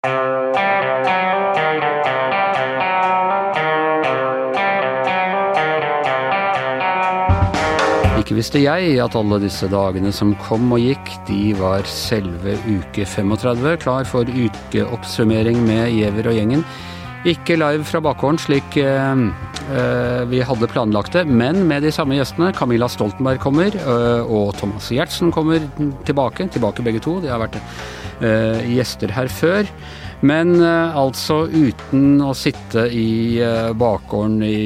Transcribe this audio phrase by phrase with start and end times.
[0.00, 0.12] Ikke
[8.38, 13.76] visste jeg at alle disse dagene som kom og gikk, de var selve uke 35,
[13.84, 16.64] klar for ukeoppsummering med Giæver og gjengen.
[17.28, 19.28] Ikke live fra bakgården slik eh,
[20.30, 22.50] vi hadde planlagt det, men med de samme gjestene.
[22.56, 25.62] Camilla Stoltenberg kommer, eh, og Thomas Giertsen kommer
[26.08, 26.48] tilbake.
[26.50, 27.18] Tilbake begge to.
[27.22, 29.68] De har vært eh, gjester her før.
[30.20, 34.58] Men eh, altså uten å sitte i eh, bakgården i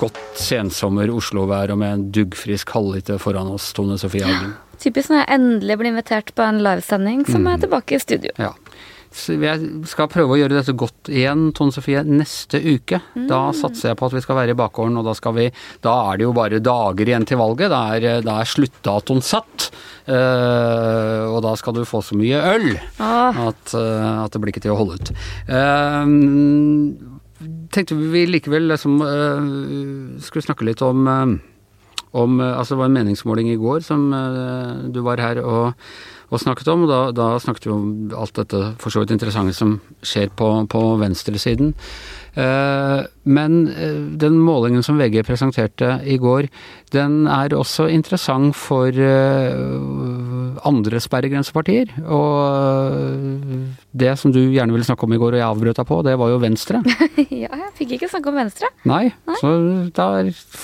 [0.00, 4.54] godt sensommer Oslo-vær og med en duggfrisk halvliter foran oss, Tone Sofie Hagen.
[4.80, 8.32] Typisk når jeg endelig blir invitert på en livesending som er tilbake i studio.
[8.40, 8.52] Ja.
[9.16, 13.00] Jeg skal prøve å gjøre dette godt igjen, Tone Sofie, neste uke.
[13.28, 15.46] Da satser jeg på at vi skal være i bakgården, og da skal vi
[15.84, 17.72] Da er det jo bare dager igjen til valget.
[17.72, 19.70] Da er, da er sluttdatoen satt.
[20.06, 22.68] Uh, og da skal du få så mye øl
[23.02, 25.10] at, uh, at det blir ikke til å holde ut.
[25.50, 26.06] Uh,
[27.74, 29.00] tenkte vi likevel liksom
[30.22, 31.04] skulle snakke litt om
[32.16, 34.06] om, altså Det var en meningsmåling i går som
[34.94, 35.74] du var her og,
[36.30, 36.86] og snakket om.
[36.90, 40.84] da, da snakket vi om alt dette for så vidt interessante som skjer på, på
[41.02, 41.74] venstresiden.
[42.36, 46.50] Eh, men eh, den målingen som VG presenterte i går,
[46.92, 51.94] den er også interessant for eh, andre sperregrensepartier.
[52.04, 53.64] Og eh,
[53.96, 56.18] det som du gjerne ville snakke om i går, og jeg avbrøt deg på, det
[56.20, 56.82] var jo Venstre.
[57.44, 58.70] ja, jeg fikk ikke snakke om Venstre.
[58.88, 59.06] Nei,
[59.40, 59.56] så
[59.96, 60.10] da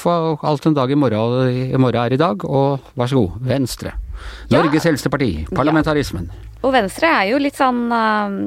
[0.02, 3.40] får alt en dag i morgen, i morgen er i dag, og vær så god,
[3.48, 3.96] Venstre.
[4.52, 6.30] Norges eldste parti, parlamentarismen.
[6.62, 8.38] Og Venstre er jo litt sånn uh,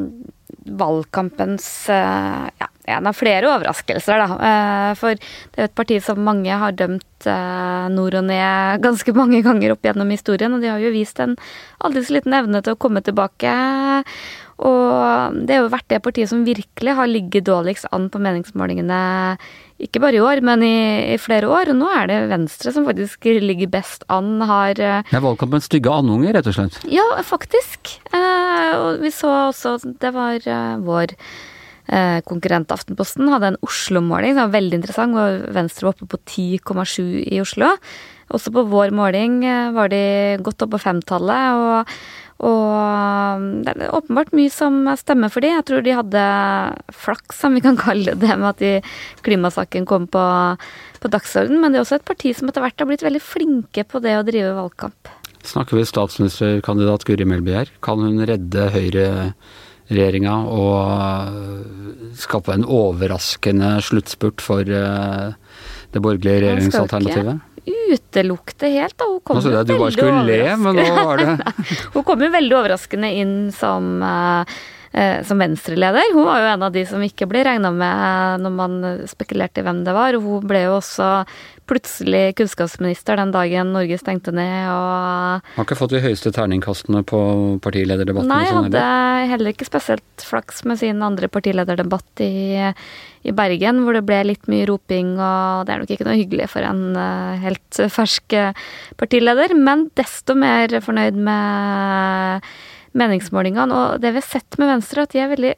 [0.66, 4.38] valgkampens uh, ja, en av flere overraskelser, da.
[4.40, 8.81] Uh, for det er jo et parti som mange har dømt uh, nord og ned
[8.86, 11.38] ganske mange ganger opp gjennom historien, og de har jo vist en
[11.86, 13.53] aldri så liten evne til å komme tilbake.
[14.66, 19.00] Og det har jo vært det partiet som virkelig har ligget dårligst an på meningsmålingene,
[19.81, 20.76] ikke bare i år, men i,
[21.14, 21.73] i flere år.
[21.73, 25.68] Og nå er det Venstre som faktisk ligger best an, har eh, Det er valgkampens
[25.68, 26.80] stygge andunger, rett og slett.
[26.88, 27.97] ja, faktisk.
[28.16, 31.16] Eh, og vi så også Det var eh, vår
[31.91, 36.22] eh, konkurrent Aftenposten hadde en Oslo-måling som var veldig interessant, hvor Venstre var oppe på
[36.24, 37.02] 10,7
[37.36, 37.74] i Oslo.
[38.34, 40.03] Også på vår måling eh, var de
[40.42, 41.59] godt oppe på femtallet.
[41.59, 41.97] og
[42.44, 45.53] og um, det er åpenbart mye som stemmer for de.
[45.53, 46.23] Jeg tror de hadde
[46.91, 48.73] flaks, som vi kan kalle det, med at de,
[49.23, 50.23] klimasaken kom på,
[51.00, 51.62] på dagsordenen.
[51.63, 54.18] Men det er også et parti som etter hvert har blitt veldig flinke på det
[54.19, 55.13] å drive valgkamp.
[55.45, 57.72] Snakker vi statsministerkandidat Guri Melby her?
[57.85, 60.78] Kan hun redde høyreregjeringa og
[61.31, 65.35] øh, skape en overraskende sluttspurt for øh,
[65.94, 67.44] det borgerlige regjeringsalternativet?
[67.66, 69.08] Utelukke det helt, da.
[69.09, 70.24] Hun kom jo veldig overraskende.
[70.28, 71.53] le, men nå var det
[71.96, 74.58] Hun kom jo veldig overraskende inn som, eh,
[75.28, 76.13] som venstreleder.
[76.16, 78.75] Hun var jo en av de som ikke ble regna med når man
[79.11, 80.16] spekulerte i hvem det var.
[80.16, 81.09] Hun ble jo også
[81.66, 87.19] plutselig kunnskapsminister den dagen Norge stengte ned og Har ikke fått de høyeste terningkastene på
[87.66, 88.29] partilederdebatten.
[88.29, 89.31] Nei, sånn hadde heller.
[89.33, 92.69] heller ikke spesielt flaks med sin andre partilederdebatt i,
[93.25, 96.51] i Bergen, hvor det ble litt mye roping, og det er nok ikke noe hyggelig
[96.53, 98.66] for en eh, helt fersk eh,
[99.01, 99.57] partileder.
[99.57, 102.53] Men desto mer fornøyd med
[102.97, 103.75] meningsmålingene.
[103.75, 105.53] Og det vi har sett med Venstre, at de er veldig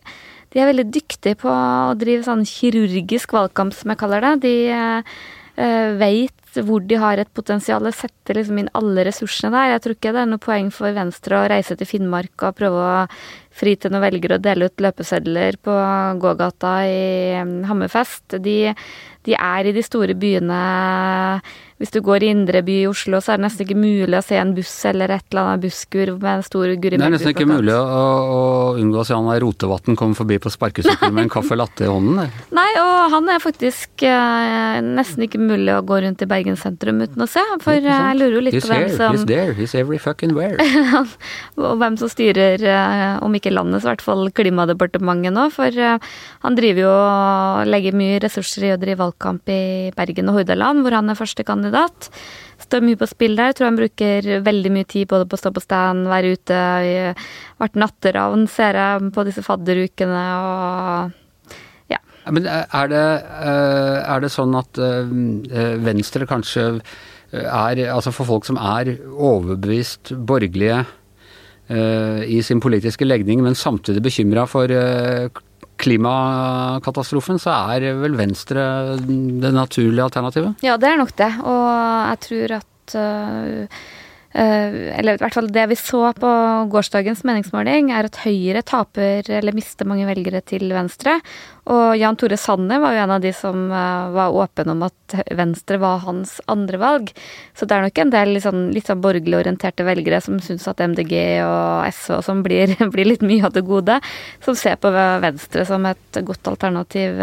[0.55, 4.33] de er veldig dyktige på å drive sånn kirurgisk valgkamp, som jeg kaller det.
[4.45, 6.31] De uh, veit
[6.67, 9.73] hvor de har et potensial, setter liksom inn alle ressursene der.
[9.75, 12.87] Jeg tror ikke det er noe poeng for Venstre å reise til Finnmark og prøve
[12.87, 13.05] å
[13.57, 15.75] fri til noen velgere og dele ut løpesedler på
[16.21, 18.37] gågata i um, Hammerfest.
[18.43, 18.59] De,
[19.25, 20.59] de er i de store byene.
[21.77, 24.23] Hvis du går i indre by i Oslo, så er det nesten ikke mulig å
[24.25, 27.35] se en buss eller et eller annet busskur med en stor Guri Det er nesten
[27.35, 27.83] ikke mulig å,
[28.33, 28.39] å
[28.81, 31.91] unngå å se han der Rotevatn komme forbi på sparkesykkel med en caffè latte i
[31.91, 32.33] hånden.
[32.57, 37.01] Nei, og han er faktisk eh, nesten ikke mulig å gå rundt i Bergen sentrum
[37.01, 37.41] uten å se.
[37.63, 40.57] For jeg lurer jo litt He's på hvem som he's there, he's every fucking where.
[41.57, 45.47] og hvem som styrer, eh, om ikke landet, så i hvert fall Klimadepartementet nå.
[45.55, 45.99] For eh,
[46.45, 49.61] han driver jo og legger mye ressurser i å drive valgkamp i
[49.97, 52.09] Bergen og Hordaland, hvor han er førstekandidat.
[52.63, 53.53] Står mye på spill der.
[53.57, 56.65] Tror han bruker veldig mye tid både på å stå på stand, være ute,
[57.61, 61.23] vært natteravn, ser jeg på disse fadderukene og
[62.33, 63.05] Men er det,
[63.47, 68.95] eh, er det sånn at eh, Venstre kanskje eh, er Altså for folk som er
[69.11, 70.83] overbevist borgerlige
[71.69, 75.27] eh, i sin politiske legning, men samtidig bekymra for eh,
[75.77, 78.63] klimakatastrofen, så er vel Venstre
[78.97, 80.65] det naturlige alternativet?
[80.65, 81.29] Ja, det er nok det.
[81.45, 81.67] Og
[82.09, 82.97] jeg tror at
[84.37, 86.31] Eller i hvert fall det vi så på
[86.69, 91.15] gårsdagens meningsmåling, er at Høyre taper eller mister mange velgere til Venstre.
[91.67, 95.79] Og Jan Tore Sanner var jo en av de som var åpen om at Venstre
[95.81, 97.09] var hans andre valg.
[97.57, 100.83] Så det er nok en del liksom, litt sånn borgerlig orienterte velgere som syns at
[100.85, 103.97] MDG og SV og sånn blir, blir, litt mye av det gode,
[104.45, 107.19] som ser på Venstre som et godt alternativ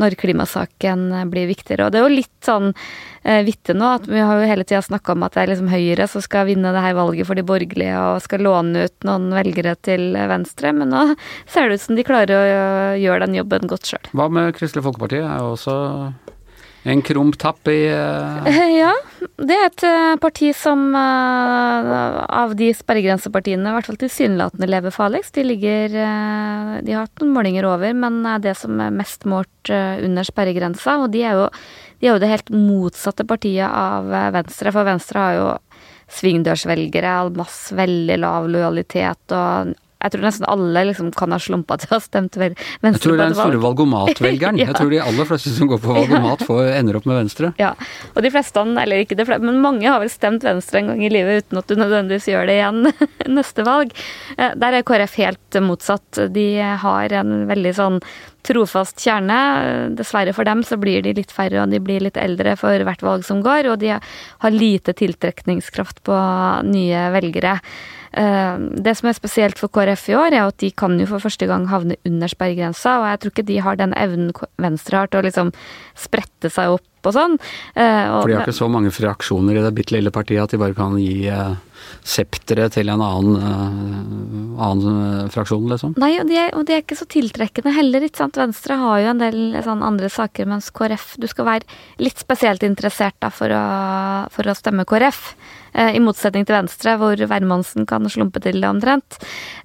[0.00, 1.86] når klimasaken blir viktigere.
[1.86, 4.82] Og det er jo litt sånn eh, vittig nå at vi har jo hele tida
[4.84, 7.46] snakka om at det er liksom Høyre som skal vinne det her valget for de
[7.46, 11.06] borgerlige og skal låne ut noen velgere til Venstre, men nå
[11.50, 12.44] ser det ut som de klarer å
[13.00, 14.12] gjøre den jobben godt sjøl.
[14.12, 15.22] Hva med Kristelig Folkeparti?
[15.22, 15.78] Er jo også
[16.84, 18.60] en krump tapp i eh...
[18.82, 18.92] Ja,
[19.38, 24.94] det er et eh, parti som uh, av de sperregrensepartiene i hvert fall tilsynelatende lever
[24.94, 25.34] farligst.
[25.36, 29.26] De ligger uh, De har hatt noen målinger over, men er det som er mest
[29.28, 30.98] målt under sperregrensa.
[31.04, 31.46] Og de er, jo,
[32.00, 35.46] de er jo det helt motsatte partiet av Venstre, for Venstre har jo
[36.14, 39.72] svingdørsvelgere, masse veldig lav lojalitet og
[40.04, 42.52] jeg tror nesten alle liksom kan ha slumpa til å ha stemt vel
[42.84, 42.90] Venstre.
[42.92, 44.60] Jeg tror det er den store valgomatvelgeren.
[44.60, 44.68] ja.
[44.74, 47.52] Jeg tror de aller fleste som går på valgomat, får, ender opp med Venstre.
[47.60, 47.72] Ja,
[48.12, 51.00] og de fleste, eller ikke de fleste, men mange har vel stemt Venstre en gang
[51.06, 52.92] i livet uten at du nødvendigvis gjør det igjen
[53.38, 53.94] neste valg.
[54.36, 56.22] Eh, der er KrF helt motsatt.
[56.34, 56.48] De
[56.84, 58.00] har en veldig sånn
[58.44, 59.38] trofast kjerne.
[59.96, 63.04] Dessverre for dem så blir de litt færre, og de blir litt eldre for hvert
[63.04, 66.18] valg som går, og de har lite tiltrekningskraft på
[66.68, 67.58] nye velgere.
[68.14, 68.56] Eh,
[68.86, 71.48] det som er spesielt for KrF i år, er at de kan jo for første
[71.50, 75.22] gang havne under sperregrensa, og jeg tror ikke de har den evnen Venstre har til
[75.22, 75.54] å liksom
[75.98, 77.34] sprette seg opp og sånn.
[77.74, 80.60] Eh, for de har ikke så mange fraksjoner i det bitte lille partiet at de
[80.62, 81.56] bare kan gi eh,
[82.06, 85.98] septeret til en annen, annen fraksjon, liksom?
[86.00, 88.38] Nei, og de, er, og de, er, ikke så tiltrekkende heller, ikke sant.
[88.40, 92.64] Venstre har jo en del sånn andre saker, mens KrF Du skal være litt spesielt
[92.64, 93.66] interessert da for å,
[94.32, 95.34] for å stemme KrF.
[95.74, 99.18] Eh, I motsetning til Venstre, hvor hvermannsen kan slumpe til det omtrent.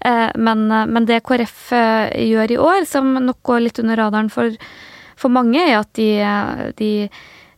[0.06, 1.70] Eh, men, eh, men, det KrF
[2.18, 4.56] gjør i år, som nok går litt under radaren for,
[5.16, 6.10] for mange, er at de,
[6.78, 6.94] de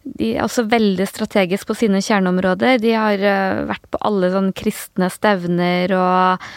[0.01, 2.79] de er også veldig strategisk på sine kjerneområder.
[2.81, 3.21] De har
[3.69, 6.47] vært på alle sånne kristne stevner og,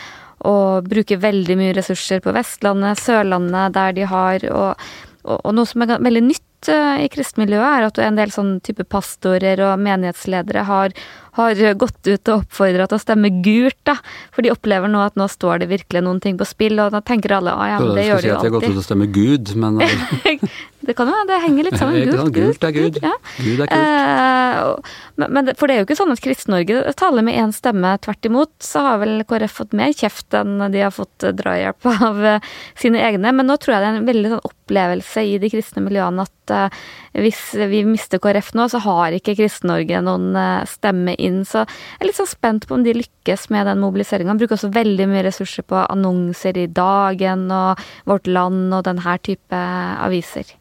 [0.49, 4.87] og bruker veldig mye ressurser på Vestlandet, Sørlandet, der de har og,
[5.29, 8.87] og, og noe som er veldig nytt i kristenmiljøet, er at en del sånn type
[8.89, 10.97] pastorer og menighetsledere har
[11.35, 13.97] har gått ut og oppfordra til å stemme gult, da.
[14.35, 17.01] For de opplever nå at nå står det virkelig noen ting på spill, og da
[17.03, 18.45] tenker alle å ja, men det gjør de jo alltid.
[18.45, 19.83] Si at de har gått ut og stemme Gud, men
[20.85, 22.03] Det kan jo det henger litt sammen.
[22.05, 22.99] Gult, gult, gult er Gud.
[23.03, 23.15] Ja.
[23.41, 24.85] Gud er kult.
[25.17, 27.95] Eh, men, for det er jo ikke sånn at Kristen-Norge taler med én stemme.
[28.05, 32.21] Tvert imot så har vel KrF fått mer kjeft enn de har fått drahjelp av
[32.35, 32.51] eh,
[32.81, 33.33] sine egne.
[33.33, 36.54] Men nå tror jeg det er en veldig sånn opplevelse i de kristne miljøene at
[36.55, 36.85] uh,
[37.15, 41.43] hvis vi mister KrF nå, så har ikke Kristen-Norge noen uh, stemme inn.
[41.47, 44.35] Så jeg er litt sånn spent på om de lykkes med den mobiliseringa.
[44.41, 49.61] Bruker også veldig mye ressurser på annonser i Dagen og Vårt Land og denne type
[50.05, 50.55] aviser.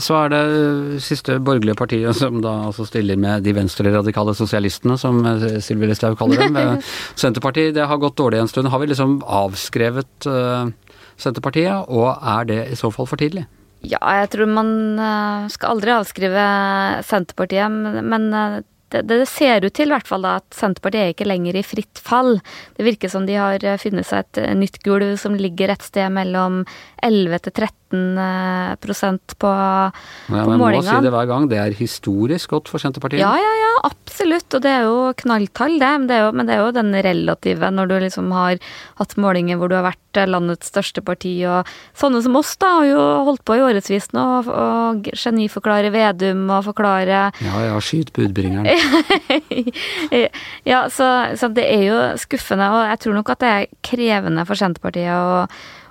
[0.00, 5.20] Så er det siste borgerlige partiet som da altså stiller med de venstreradikale sosialistene, som
[5.60, 6.80] Sylvi Listhaug kaller dem.
[7.20, 8.72] Senterpartiet, det har gått dårlig en stund.
[8.72, 10.30] Har vi liksom avskrevet
[11.18, 13.44] Senterpartiet, og er det i så fall for tidlig?
[13.86, 16.46] Ja, jeg tror man uh, skal aldri avskrive
[17.06, 18.58] Senterpartiet, men, uh,
[18.92, 21.64] det, det, ser ut til, i hvert fall da, at Senterpartiet er ikke lenger i
[21.66, 22.38] fritt fall.
[22.76, 25.84] Det virker som de har eh, funnet seg et eh, nytt gulv som ligger et
[25.84, 26.62] sted mellom
[27.04, 29.92] 11 til 13 eh, prosent på, ja,
[30.32, 30.88] på målingene.
[30.88, 33.20] Må si det hver gang, det er historisk godt for Senterpartiet.
[33.22, 34.48] Ja, ja, ja, absolutt.
[34.56, 35.92] Og det er jo knalltall, det.
[36.00, 38.58] Men det er jo, men det er jo den relative, når du liksom har
[39.00, 41.68] hatt målinger hvor du har vært landets største parti, og
[41.98, 46.64] sånne som oss da, har jo holdt på i årevis nå og geniforklare Vedum og
[46.66, 48.66] forklare Ja, ja, skyt budbringeren.
[50.72, 51.08] ja, så,
[51.38, 55.14] så, det er jo skuffende, og jeg tror nok at det er krevende for Senterpartiet
[55.14, 55.42] å,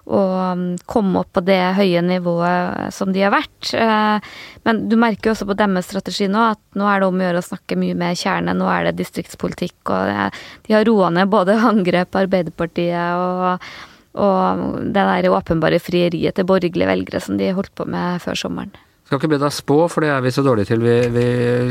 [0.07, 0.21] å
[0.53, 3.73] um, komme opp på det høye nivået som de har vært.
[3.75, 4.29] Eh,
[4.67, 7.27] men du merker jo også på deres strategi nå at nå er det om å
[7.27, 8.55] gjøre å snakke mye med kjerne.
[8.55, 10.33] Nå er det distriktspolitikk, og
[10.67, 13.69] de har roa ned både angrep Arbeiderpartiet og,
[14.17, 18.86] og det der åpenbare frieriet til borgerlige velgere som de holdt på med før sommeren.
[19.07, 21.27] Skal ikke be deg spå, for det er vi så dårlige til, vi, vi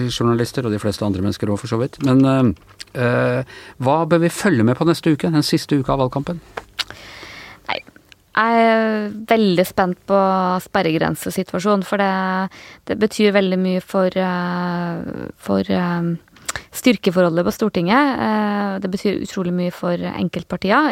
[0.08, 1.98] journalister, og de fleste andre mennesker òg, for så vidt.
[2.06, 2.24] Men
[2.96, 3.42] øh,
[3.84, 5.28] hva bør vi følge med på neste uke?
[5.34, 6.40] Den siste uka av valgkampen?
[7.68, 7.76] Nei,
[8.38, 10.22] jeg er veldig spent på
[10.64, 12.08] sperregrensesituasjonen, for det,
[12.88, 15.76] det, betyr veldig mye for, uh, for
[16.80, 18.26] styrkeforholdet på Stortinget.
[18.80, 20.88] Det betyr utrolig mye for enkeltpartier.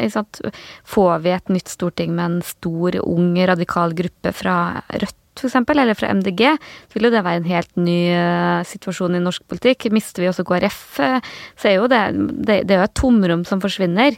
[0.92, 4.58] Får vi et nytt storting med en stor, ung, radikal gruppe fra
[4.92, 6.42] Rødt f.eks., eller fra MDG,
[6.88, 9.88] så vil jo det være en helt ny uh, situasjon i norsk politikk.
[9.94, 12.02] Mister vi også KrF, uh, så er jo det,
[12.46, 14.16] det, det er jo et tomrom som forsvinner.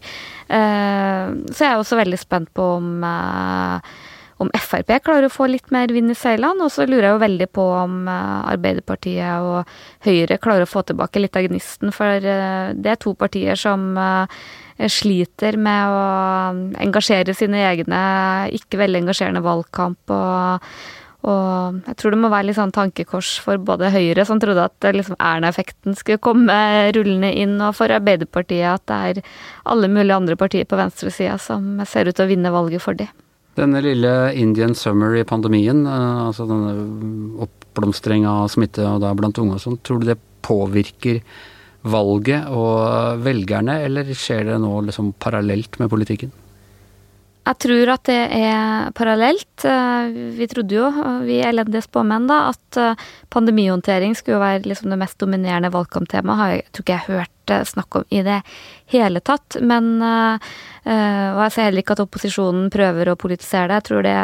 [0.50, 3.00] Uh, så jeg er også veldig spent på om
[4.37, 6.66] om Frp klarer å få litt mer vind i seilene.
[6.66, 9.70] Og så lurer jeg jo veldig på om Arbeiderpartiet og
[10.04, 11.88] Høyre klarer å få tilbake litt av gnisten.
[11.96, 13.96] For det er to partier som
[14.92, 16.04] sliter med å
[16.85, 18.02] engasjere sine egne
[18.61, 20.12] ikke veldig engasjerende valgkamp.
[20.12, 20.68] og
[21.26, 24.87] og jeg tror det må være litt sånn tankekors for både Høyre, som trodde at
[24.95, 26.56] liksom Erna-effekten skulle komme
[26.95, 29.23] rullende inn, og for Arbeiderpartiet at det er
[29.66, 33.09] alle mulige andre partier på venstresida som ser ut til å vinne valget for de.
[33.56, 39.40] Denne lille Indian summer i pandemien, eh, altså denne oppblomstring av smitte og da blant
[39.42, 41.23] unge og sånn, tror du det påvirker
[41.87, 46.35] valget og velgerne, eller skjer det nå liksom parallelt med politikken?
[47.47, 49.65] Jeg tror at det er parallelt.
[49.65, 50.88] Eh, vi trodde jo,
[51.23, 56.57] vi elendige spåmenn, da, at eh, pandemihåndtering skulle være liksom det mest dominerende valgkamptemaet.
[56.57, 58.41] Jeg tror ikke jeg har hørt eh, snakk om i det
[58.91, 59.61] hele tatt.
[59.62, 60.03] Men
[60.87, 63.78] og jeg ser heller ikke at opposisjonen prøver å politisere det.
[63.81, 64.14] Jeg tror det,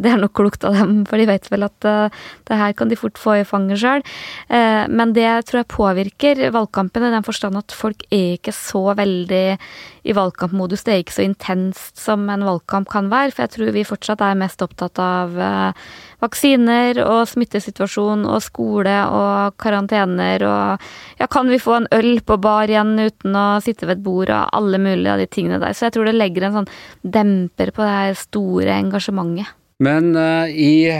[0.00, 2.88] det er nok klokt av dem, for de vet vel at uh, det her kan
[2.88, 4.04] de fort få i fanget sjøl.
[4.48, 8.86] Uh, men det tror jeg påvirker valgkampen i den forstand at folk er ikke så
[8.96, 9.44] veldig
[10.08, 10.86] i valgkampmodus.
[10.86, 14.24] Det er ikke så intenst som en valgkamp kan være, for jeg tror vi fortsatt
[14.24, 15.36] er mest opptatt av
[16.20, 20.90] vaksiner og smittesituasjon og skole og karantener og
[21.20, 24.32] ja, kan vi få en øl på bar igjen uten å sitte ved et bord
[24.32, 25.76] og alle mulige av de tingene der.
[25.76, 26.70] Så jeg tror det legger en sånn
[27.02, 29.56] demper på det her store engasjementet.
[29.80, 30.92] Men uh, i,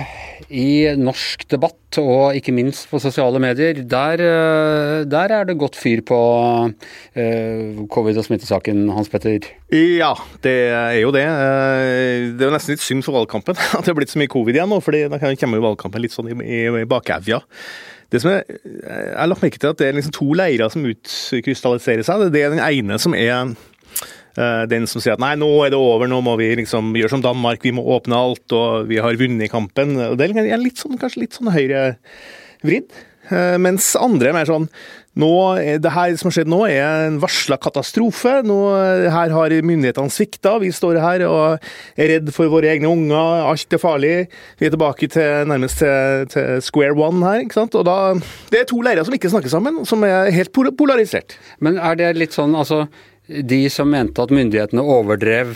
[0.48, 5.76] i, norsk debatt, og ikke minst på sosiale medier, der, uh, der er det godt
[5.76, 6.20] fyr på
[6.64, 9.50] uh, covid- og smittesaken, Hans Petter?
[9.68, 11.26] Ja, det er jo det.
[11.28, 14.56] Det er jo nesten litt synd for valgkampen at det har blitt så mye covid
[14.56, 17.42] igjen nå, for da kommer jo valgkampen litt sånn i, i, i bakevja.
[18.10, 20.88] Det som er, jeg har lagt merke til at det er liksom to leirer som
[20.88, 22.30] utkrystalliserer seg.
[22.32, 23.52] Det er den ene som er
[24.70, 27.24] den som sier at nei, nå er det over, nå må vi liksom gjøre som
[27.24, 29.96] Danmark, vi må åpne alt, og vi har vunnet kampen.
[30.16, 32.94] Det er litt sånn, kanskje litt sånn høyrevridd.
[33.30, 34.66] Eh, mens andre er mer sånn
[35.20, 35.28] nå,
[35.82, 38.30] Det her som har skjedd nå, er en varsla katastrofe.
[38.46, 38.56] Nå,
[39.10, 40.54] her har myndighetene svikta.
[40.62, 41.66] Vi står her og
[41.98, 43.42] er redd for våre egne unger.
[43.50, 44.14] Alt er farlig.
[44.62, 47.42] Vi er tilbake til, nærmest til, til square one her.
[47.42, 47.74] ikke sant?
[47.74, 48.14] Og da,
[48.54, 51.34] Det er to leirer som ikke snakker sammen, som er helt polarisert.
[51.58, 52.84] Men er det litt sånn, altså
[53.30, 55.54] de som mente at myndighetene overdrev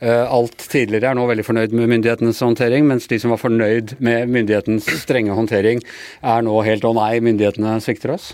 [0.00, 3.96] eh, alt tidligere, er nå veldig fornøyd med myndighetenes håndtering, mens de som var fornøyd
[4.00, 5.82] med myndighetens strenge håndtering,
[6.24, 8.32] er nå helt å nei, myndighetene svikter oss?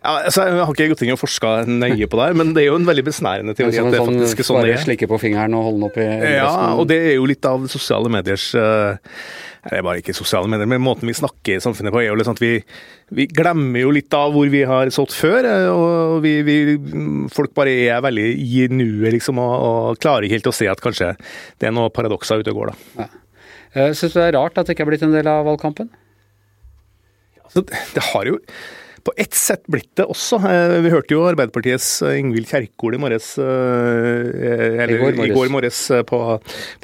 [0.00, 2.70] Ja, altså, jeg har ikke gått inn og forska nøye på det, men det er
[2.70, 3.76] jo en veldig besnærende teori.
[3.76, 4.82] at det sånn, faktisk er sånn det er.
[4.86, 7.66] Slikke på fingeren og holde den opp i Ja, og det er jo litt av
[7.68, 8.96] sosiale mediers uh,
[9.60, 12.16] det er bare ikke sosiale medier, men måten vi snakker i samfunnet på, er jo
[12.16, 12.54] litt sånn at vi,
[13.12, 15.48] vi glemmer jo litt av hvor vi har stått før.
[15.74, 16.56] og vi, vi,
[17.34, 20.80] Folk bare er veldig i nuet, liksom, og, og, klarer ikke helt å se at
[20.80, 21.12] kanskje
[21.60, 23.04] det er noen paradokser ute og går, da.
[23.04, 23.10] Ja.
[23.70, 25.92] Eh, Syns du det er rart at det ikke er blitt en del av valgkampen?
[27.44, 28.40] Altså, det har jo
[29.10, 30.38] på ett sett blitt det også.
[30.46, 34.94] Eh, vi hørte jo Arbeiderpartiets eh, Ingvild Kjerkol i morges, eh, eller
[35.26, 36.20] i går morges på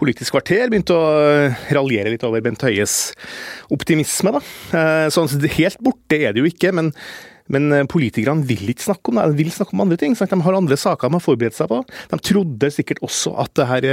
[0.00, 1.06] Politisk kvarter, begynte å
[1.76, 3.14] raljere litt over Bent Høies
[3.72, 4.34] optimisme.
[4.34, 4.42] da.
[5.12, 6.94] Sånn, helt borte er det jo ikke, men
[7.46, 10.16] men politikerne vil ikke snakke om det, de vil snakke om andre ting.
[10.18, 11.76] De har andre saker de har forberedt seg på.
[12.10, 13.86] De trodde sikkert også at her,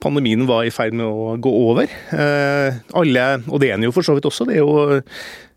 [0.00, 1.92] pandemien var i ferd med å gå over.
[2.16, 4.48] Alle, og det er den jo for så vidt også.
[4.48, 5.02] Det er jo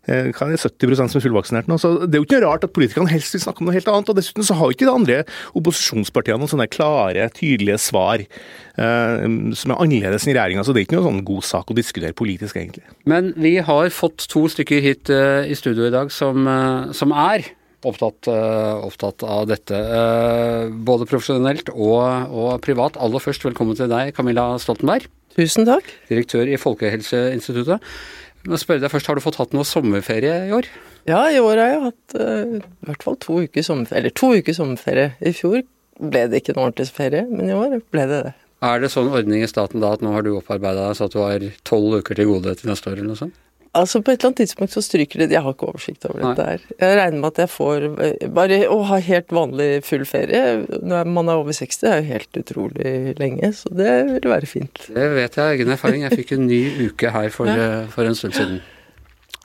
[0.06, 1.78] Eh, hva er det, 70% som er fullvaksinert nå.
[1.82, 3.90] Så Det er jo ikke noe rart at politikerne helst vil snakke om noe helt
[3.90, 4.08] annet.
[4.08, 5.18] og Dessuten så har jo ikke de andre
[5.58, 9.26] opposisjonspartiene noen sånne klare, tydelige svar eh,
[9.58, 10.64] som er annerledes enn regjeringa.
[10.64, 12.86] Så det er ikke noe sånn god sak å diskutere politisk, egentlig.
[13.04, 17.12] Men vi har fått to stykker hit eh, i studio i dag som, uh, som
[17.12, 17.48] er
[17.86, 19.78] opptatt, uh, opptatt, av dette.
[20.86, 22.96] både profesjonelt og, og privat.
[22.98, 25.06] Aller først, velkommen til deg, Camilla Stoltenberg.
[25.36, 25.90] Tusen takk.
[26.08, 27.82] Direktør i Folkehelseinstituttet.
[28.46, 30.68] Nå spør jeg deg først, Har du fått hatt noe sommerferie i år?
[31.08, 34.04] Ja, i år har jeg hatt uh, i hvert fall to uker sommerferie.
[34.04, 35.12] Eller to uker sommerferie.
[35.20, 35.62] I fjor
[35.96, 38.34] ble det ikke noe ordentlig ferie, men i år ble det det.
[38.66, 41.14] Er det sånn ordning i staten da at nå har du opparbeida deg så at
[41.14, 43.36] du har tolv uker til gode til neste år, eller noe sånt?
[43.76, 46.46] Altså På et eller annet tidspunkt så stryker det Jeg har ikke oversikt over dette
[46.48, 46.62] her.
[46.80, 50.42] Jeg regner med at jeg får eh, Bare å ha helt vanlig full ferie
[50.86, 54.48] når man er over 60 det er jo helt utrolig lenge, så det vil være
[54.48, 54.86] fint.
[54.88, 56.06] Det vet jeg av egen erfaring.
[56.06, 57.82] Jeg fikk en ny uke her for, ja.
[57.82, 58.58] Eh, for en stund siden.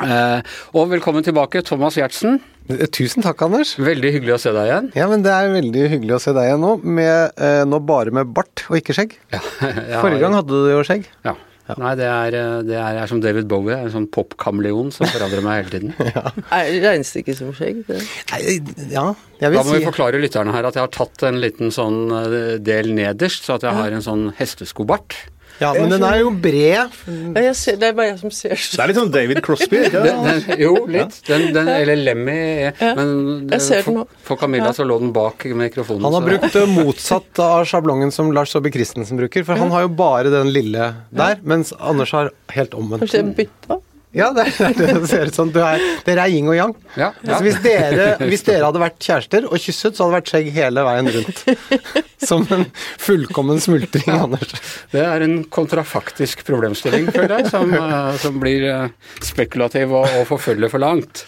[0.02, 2.40] Eh, og velkommen tilbake, Thomas Giertsen.
[2.72, 3.76] Eh, tusen takk, Anders.
[3.82, 4.90] Veldig hyggelig å se deg igjen.
[4.98, 6.74] Ja, men det er veldig hyggelig å se deg igjen nå.
[6.82, 9.18] Med, eh, nå bare med bart og ikke skjegg.
[9.34, 9.42] Ja,
[10.02, 11.10] Forrige gang hadde du jo skjegg.
[11.28, 11.36] Ja.
[11.70, 11.76] Ja.
[11.78, 15.62] Nei, det er, det er, er, som David Bowie, en sånn popkameleon som forandrer meg
[15.62, 15.94] hele tiden.
[16.16, 16.24] ja.
[16.50, 17.84] Regnes det ikke som skjegg?
[17.88, 19.06] Ja,
[19.40, 21.72] jeg vil da må si vi forklare lytterne her at jeg har tatt en liten
[21.74, 25.16] sånn eh, del nederst, så at jeg har en sånn hesteskobart.
[25.62, 26.96] Ja, men den er jo bred.
[27.38, 28.80] Ja, ser, det er bare jeg som ser sånn.
[28.80, 29.84] Det er litt sånn David Crosby?
[29.86, 30.02] Ikke?
[30.08, 31.20] Den, den, jo, litt.
[31.28, 32.38] Den, den, eller Lemmy.
[32.66, 32.94] Ja.
[32.98, 33.14] Men
[33.52, 36.08] jeg den for, for Camilla så lå den bak mikrofonen.
[36.08, 36.32] Han har så.
[36.32, 40.50] brukt motsatt av sjablongen som Lars Saabye Christensen bruker, for han har jo bare den
[40.56, 43.06] lille der, mens Anders har helt omvendt.
[43.06, 43.82] Kanskje bytta?
[44.12, 45.52] Ja, det er det det ser ut som.
[45.54, 46.74] Du Er, dere er yin og yang.
[46.98, 47.30] Ja, ja.
[47.30, 50.50] Altså, hvis dere, hvis dere, hadde vært kjærester og kysset, så hadde det vært skjegg
[50.58, 51.44] hele veien rundt.
[52.30, 52.66] Som en
[53.02, 54.20] fullkommen smultring, ja.
[54.26, 54.52] Anders.
[54.92, 60.28] Det er en kontrafaktisk problemstilling, føler jeg, som, uh, som blir uh, spekulativ og, og
[60.30, 61.24] forfølger for langt.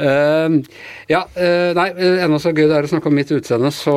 [0.00, 0.60] Uh,
[1.10, 1.24] ja,
[1.76, 1.88] nei,
[2.20, 3.96] ennå så gøy det er å snakke om mitt utseende, så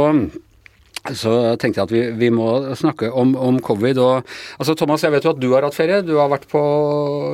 [1.12, 2.48] så tenkte jeg at vi, vi må
[2.80, 4.00] snakke om, om, covid.
[4.00, 6.00] Og, altså Thomas, jeg vet jo at du har hatt ferie.
[6.06, 6.62] Du har vært på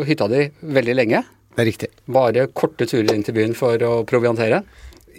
[0.08, 0.48] hytta di
[0.78, 1.22] veldig lenge.
[1.54, 1.90] Det er riktig.
[2.10, 4.64] Bare korte turer inn til byen for å proviantere?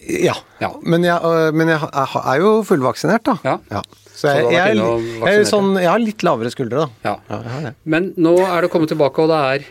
[0.00, 0.34] Ja.
[0.58, 0.70] ja.
[0.82, 3.36] Men, jeg, øh, men, jeg, er jo fullvaksinert, da.
[3.46, 3.58] Ja.
[3.70, 3.82] ja.
[4.10, 7.12] Så jeg, jeg, jeg, sånn, jeg, har litt lavere skuldre, da.
[7.30, 7.74] Ja.
[7.88, 9.68] Men nå er det kommet tilbake, og det er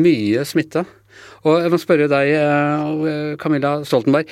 [0.00, 0.82] mye smitte.
[1.46, 4.28] Og jeg må spørre deg, øh, Camilla Stoltenberg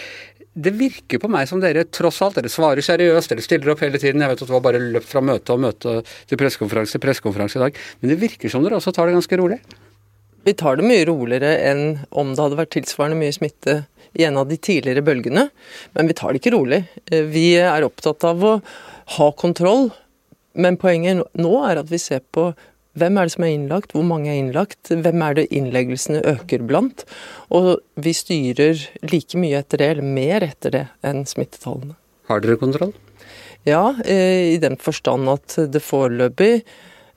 [0.58, 4.00] det virker på meg som dere tross alt dere svarer seriøst, dere stiller opp hele
[4.00, 4.22] tiden.
[4.24, 7.60] Jeg vet at du har bare løpt fra møte og møte til pressekonferanse til pressekonferanse
[7.60, 7.78] i dag.
[8.00, 9.60] Men det virker som dere også tar det ganske rolig?
[10.46, 13.80] Vi tar det mye roligere enn om det hadde vært tilsvarende mye smitte
[14.18, 15.48] i en av de tidligere bølgene.
[15.94, 16.82] Men vi tar det ikke rolig.
[17.06, 18.54] Vi er opptatt av å
[19.18, 19.90] ha kontroll.
[20.58, 22.50] Men poenget nå er at vi ser på
[23.00, 26.64] hvem er det som er innlagt, hvor mange er innlagt, hvem er det innleggelsene øker
[26.68, 27.04] blant?
[27.54, 31.96] Og vi styrer like mye etter det, eller mer etter det, enn smittetallene.
[32.28, 32.92] Har dere kontroll?
[33.66, 36.62] Ja, eh, i den forstand at det foreløpig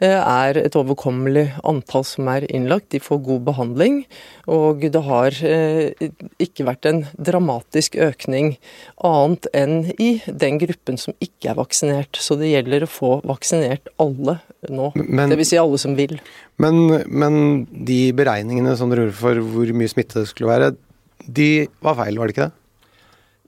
[0.07, 2.89] er et overkommelig antall som er innlagt.
[2.93, 3.99] De får god behandling.
[4.51, 6.09] Og det har eh,
[6.41, 8.55] ikke vært en dramatisk økning
[8.97, 12.17] annet enn i den gruppen som ikke er vaksinert.
[12.17, 14.39] Så det gjelder å få vaksinert alle
[14.69, 14.91] nå.
[14.95, 15.51] Dvs.
[15.51, 16.17] Si alle som vil.
[16.61, 17.35] Men, men
[17.69, 20.73] de beregningene som dere gjorde for hvor mye smitte det skulle være,
[21.21, 21.51] de
[21.85, 22.60] var feil, var det ikke det?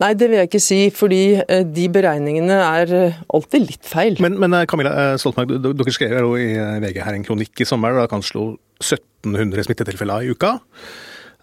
[0.04, 4.18] Nei, det vil jeg ikke si, fordi eh, de beregningene er eh, alltid litt feil.
[4.24, 6.50] Men, men eh, Camilla Stoltenberg, dere skrev jo i
[6.84, 8.50] VG her en kronikk i sommer da dere anslo
[8.84, 10.58] 1700 smittetilfeller i uka.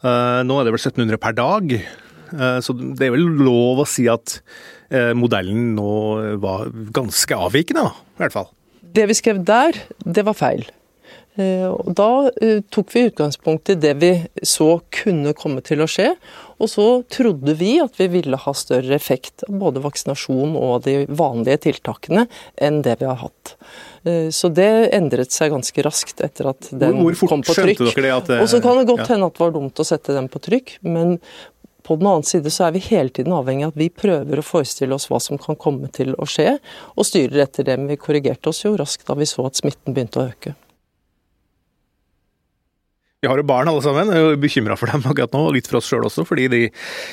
[0.01, 1.73] Nå er det vel 1700 per dag.
[2.65, 4.39] Så det er vel lov å si at
[5.17, 5.91] modellen nå
[6.41, 8.49] var ganske avvikende, i hvert fall.
[8.81, 10.65] Det vi skrev der, det var feil.
[11.39, 12.09] Og Da
[12.75, 14.11] tok vi utgangspunkt i det vi
[14.43, 16.11] så kunne komme til å skje,
[16.61, 21.05] og så trodde vi at vi ville ha større effekt av både vaksinasjon og de
[21.07, 22.27] vanlige tiltakene
[22.61, 23.55] enn det vi har hatt.
[24.05, 27.87] Eh, så det endret seg ganske raskt etter at den kom på trykk.
[28.37, 30.77] Og så kan det godt hende at det var dumt å sette den på trykk,
[30.85, 31.17] men
[31.87, 34.45] på den annen side så er vi hele tiden avhengig av at vi prøver å
[34.45, 36.59] forestille oss hva som kan komme til å skje,
[36.95, 37.79] og styrer etter det.
[37.81, 40.55] Men vi korrigerte oss jo raskt da vi så at smitten begynte å øke.
[43.21, 45.67] Vi har jo barn alle sammen, jeg er bekymra for dem akkurat nå, og litt
[45.69, 46.61] for oss sjøl også, fordi de,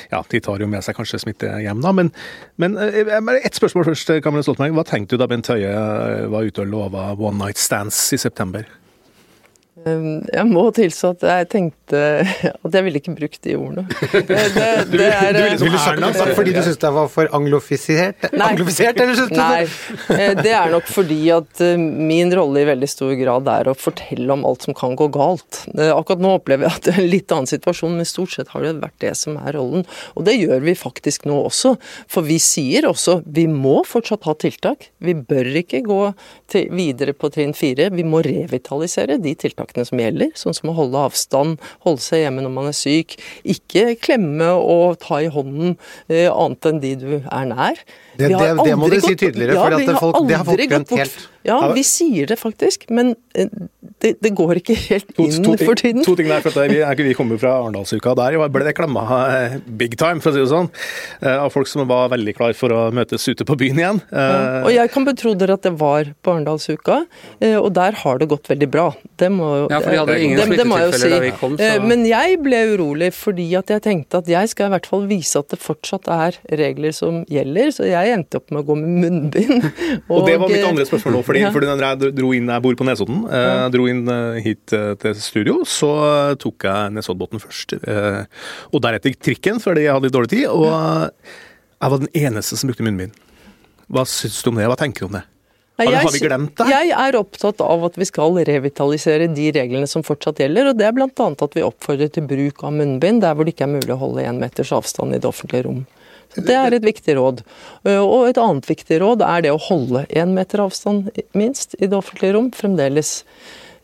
[0.08, 1.92] ja, de, tar jo med seg kanskje smitte hjem, da.
[1.92, 2.08] Men,
[2.56, 4.78] men eh, ett spørsmål først, Kamelen Stoltenberg.
[4.78, 5.74] Hva tenkte du da Bent Høie
[6.32, 8.64] var ute og lova one night stands i september?
[9.86, 13.84] Ehm, jeg må tilstå at jeg tenkte at jeg ville ikke brukt de ordene.
[13.88, 17.30] Det, det, det er, du ville sagt Erna sagt fordi du syntes det var for
[17.36, 18.28] anglofisert?
[18.32, 19.60] Nei, anglofisert eller synes nei,
[20.16, 23.76] eh, det er nok fordi at eh, min rolle i veldig stor grad er å
[23.78, 25.62] fortelle om alt som kan gå galt.
[25.74, 28.52] Eh, akkurat nå opplever jeg at det er en litt annen situasjon, men stort sett
[28.54, 29.86] har det vært det som er rollen.
[30.18, 31.76] Og det gjør vi faktisk nå også,
[32.10, 34.90] for vi sier også vi må fortsatt ha tiltak.
[35.04, 36.00] Vi bør ikke gå
[36.74, 40.76] videre på trinn fire, vi må revitalisere de tiltakene tiltakene som gjelder, sånn som å
[40.76, 45.76] holde avstand, holde seg hjemme når man er syk, ikke klemme og ta i hånden
[46.08, 47.82] eh, annet enn de du er nær.
[48.18, 51.28] Det, det, det må du si tydeligere, ja, for folk, det har folk glemt helt.
[51.46, 53.48] Ja, vi sier det faktisk, men eh,
[54.02, 56.02] det, det går ikke helt inn to, to, for tiden.
[56.06, 58.14] To ting der, for vi, vi kommer fra Arendalsuka.
[58.18, 60.70] Der ble det klemma eh, big time, for å si det sånn,
[61.20, 64.02] eh, av folk som var veldig klar for å møtes ute på byen igjen.
[64.10, 67.00] Ja, og jeg kan betro dere at det var på Arendalsuka,
[67.58, 68.88] og der har det gått veldig bra.
[69.18, 71.12] Det må, ja, for de hadde ingen smittetilfeller si.
[71.12, 74.70] da vi kom, så Men jeg ble urolig fordi at jeg tenkte at jeg skal
[74.70, 78.40] i hvert fall vise at det fortsatt er regler som gjelder, så jeg jeg endte
[78.40, 79.66] opp med å gå med munnbind.
[80.08, 81.52] Og, og det var mitt andre spørsmål òg, fordi, ja.
[81.54, 83.66] fordi når jeg dro inn, jeg bor på Nesodden, eh, ja.
[83.72, 85.90] dro inn eh, hit eh, til studio, så
[86.40, 87.78] tok jeg Nesoddbotn først.
[88.72, 90.46] Og deretter trikken, fordi jeg hadde litt dårlig tid.
[90.52, 93.16] Og jeg var den eneste som brukte munnbind.
[93.88, 94.68] Hva syns du om det?
[94.68, 95.24] Hva tenker du om det?
[95.78, 96.66] Har, har vi glemt det?
[96.72, 100.72] Jeg er opptatt av at vi skal revitalisere de reglene som fortsatt gjelder.
[100.72, 101.28] og Det er bl.a.
[101.30, 104.24] at vi oppfordrer til bruk av munnbind der hvor det ikke er mulig å holde
[104.26, 105.84] én meters avstand i det offentlige rom.
[106.34, 107.44] Så Det er et viktig råd.
[107.86, 111.86] Eh, og et annet viktig råd er det å holde én meter avstand minst i
[111.86, 113.22] det offentlige rom fremdeles.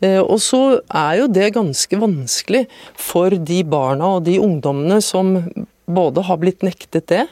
[0.02, 2.64] Eh, og så er jo det ganske vanskelig
[2.98, 5.36] for de barna og de ungdommene som
[5.84, 7.26] både har blitt nektet det,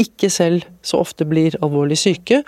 [0.00, 2.40] ikke selv så ofte blir alvorlig syke,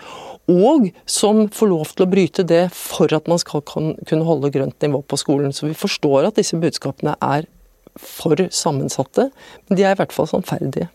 [0.50, 4.76] og som får lov til å bryte det for at man skal kunne holde grønt
[4.84, 5.54] nivå på skolen.
[5.56, 7.46] Så vi forstår at disse budskapene er
[8.00, 9.30] for sammensatte,
[9.68, 10.90] men de er i hvert fall sannferdige.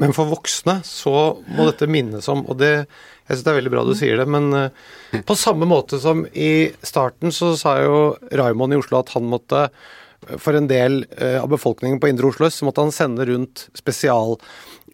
[0.00, 2.88] Men for voksne så må dette minnes om, og det
[3.26, 6.24] jeg syns det er veldig bra du sier det, men uh, på samme måte som
[6.32, 7.98] i starten så sa jo
[8.32, 9.68] Raymond i Oslo at han måtte
[10.38, 14.36] for en del uh, av befolkningen på indre Oslo så måtte han sende rundt spesial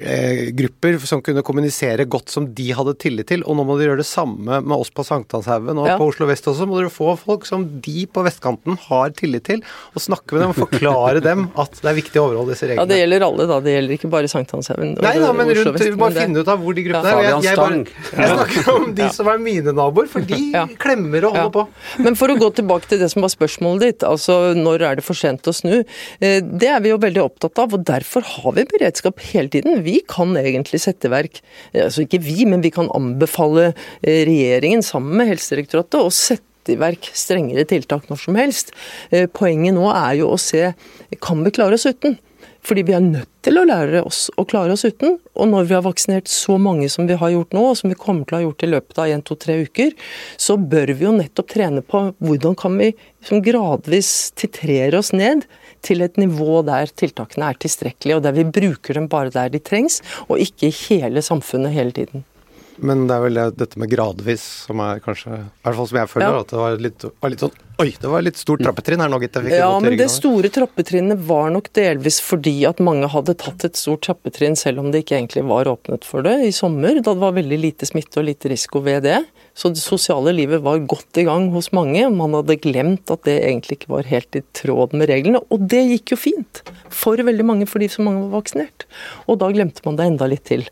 [0.00, 3.42] Eh, grupper som kunne kommunisere godt som de hadde tillit til.
[3.50, 5.96] Og nå må de gjøre det samme med oss på Sankthanshaugen og ja.
[5.98, 6.68] på Oslo vest også.
[6.70, 10.52] Må dere få folk som de på vestkanten har tillit til, og snakke med dem
[10.52, 12.84] og forklare dem at det er viktig å overholde disse reglene.
[12.86, 13.58] Ja, det gjelder alle, da.
[13.64, 14.94] Det gjelder ikke bare Sankthanshaugen.
[15.02, 17.18] Nei da, men rundt, vi må finne ut av hvor de gruppene ja.
[17.18, 17.28] er.
[17.28, 17.82] Jeg, jeg, bare,
[18.22, 20.64] jeg, snakker om de som er mine naboer, for de ja.
[20.78, 21.66] klemmer og holder på.
[22.06, 25.06] Men for å gå tilbake til det som var spørsmålet ditt, altså når er det
[25.08, 25.74] for sent å snu?
[26.22, 29.82] Eh, det er vi jo veldig opptatt av, og derfor har vi beredskap hele tiden
[29.88, 31.40] vi kan egentlig sette verk,
[31.72, 36.76] eh, altså ikke vi, men vi kan anbefale eh, regjeringen sammen med Helsedirektoratet å sette
[36.78, 38.74] verk strengere tiltak når som helst.
[39.10, 40.72] Eh, poenget nå er jo å se
[41.24, 42.18] kan vi klare oss uten.
[42.66, 45.16] Fordi vi er nødt til å lære oss å klare oss uten.
[45.38, 47.96] Og når vi har vaksinert så mange som vi har gjort nå, og som vi
[47.98, 49.94] kommer til å ha gjort i løpet av 1-2-3 uker,
[50.36, 52.92] så bør vi jo nettopp trene på hvordan kan vi
[53.46, 55.46] gradvis titrere oss ned
[55.84, 59.62] til et nivå der tiltakene er tilstrekkelige, og der vi bruker dem bare der de
[59.62, 62.26] trengs, og ikke i hele samfunnet hele tiden.
[62.78, 66.10] Men det er vel dette med gradvis som er kanskje I hvert fall som jeg
[66.12, 66.42] føler ja.
[66.44, 69.20] at det var litt, var litt, sånn Oi, det var litt stort trappetrinn her nå,
[69.22, 69.36] gitt.
[69.54, 74.02] Ja, men det store trappetrinnet var nok delvis fordi at mange hadde tatt et stort
[74.06, 77.36] trappetrinn selv om det ikke egentlig var åpnet for det i sommer, da det var
[77.36, 79.20] veldig lite smitte og lite risiko ved det.
[79.58, 82.04] Så det sosiale livet var godt i gang hos mange.
[82.14, 85.40] Man hadde glemt at det egentlig ikke var helt i tråd med reglene.
[85.50, 86.60] Og det gikk jo fint
[86.94, 88.86] for veldig mange fordi så mange var vaksinert.
[89.26, 90.62] Og da glemte man det enda litt til.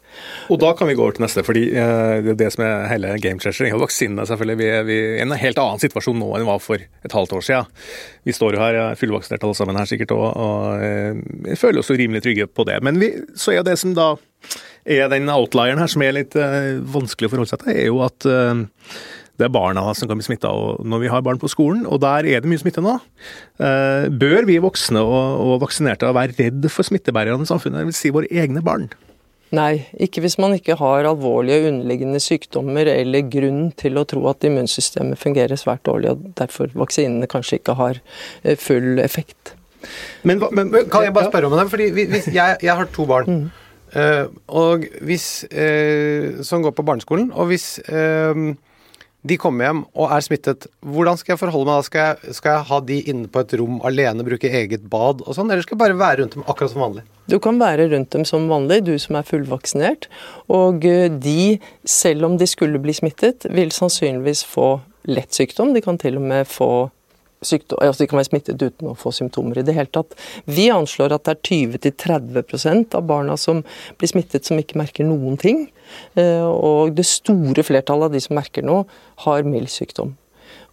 [0.54, 2.86] Og da kan vi gå over til neste, fordi eh, det er det som er
[2.92, 3.74] hele game changer.
[3.82, 4.60] Vaksinene selvfølgelig.
[4.62, 7.36] Vi er, er i en helt annen situasjon nå enn vi var for et halvt
[7.40, 7.74] år siden.
[8.22, 11.98] Vi står jo her fullvaksinert alle sammen her sikkert, og, og eh, føler oss jo
[11.98, 12.78] rimelig trygge på det.
[12.86, 14.12] Men vi, så er det som da
[14.86, 18.02] er den outlieren her som er litt uh, vanskelig å forholde seg til, er jo
[18.06, 18.64] at uh,
[19.36, 20.50] det er barna som kan bli smitta
[20.86, 22.96] når vi har barn på skolen, og der er det mye smitte nå.
[23.60, 28.00] Uh, bør vi voksne og, og vaksinerte være redd for smittebærerne i samfunnet, dvs.
[28.00, 28.88] Si våre egne barn?
[29.54, 34.42] Nei, ikke hvis man ikke har alvorlige underliggende sykdommer eller grunn til å tro at
[34.44, 38.00] immunsystemet fungerer svært dårlig, og derfor vaksinene kanskje ikke har
[38.58, 39.54] full effekt.
[40.26, 41.68] Men, men, men kan jeg bare spørre om det?
[41.70, 41.86] Fordi
[42.34, 43.30] jeg, jeg har to barn.
[43.30, 43.65] Mm.
[43.96, 47.30] Uh, og hvis uh, Som går på barneskolen.
[47.32, 48.52] Og hvis uh,
[49.26, 51.86] de kommer hjem og er smittet, hvordan skal jeg forholde meg da?
[51.88, 55.34] Skal jeg, skal jeg ha de inne på et rom alene, bruke eget bad og
[55.34, 57.02] sånn, eller skal jeg bare være rundt dem akkurat som vanlig?
[57.26, 60.06] Du kan være rundt dem som vanlig, du som er fullvaksinert.
[60.54, 60.86] Og
[61.24, 64.76] de, selv om de skulle bli smittet, vil sannsynligvis få
[65.10, 65.74] lett sykdom.
[65.74, 66.70] De kan til og med få
[67.44, 70.16] sykdom, altså de kan være smittet uten å få symptomer i det hele tatt.
[70.48, 73.62] Vi anslår at det er 20-30% av barna som
[74.00, 75.66] blir smittet som ikke merker noen ting.
[76.18, 78.86] Eh, og det store flertallet av de som merker noe,
[79.26, 80.14] har mild sykdom.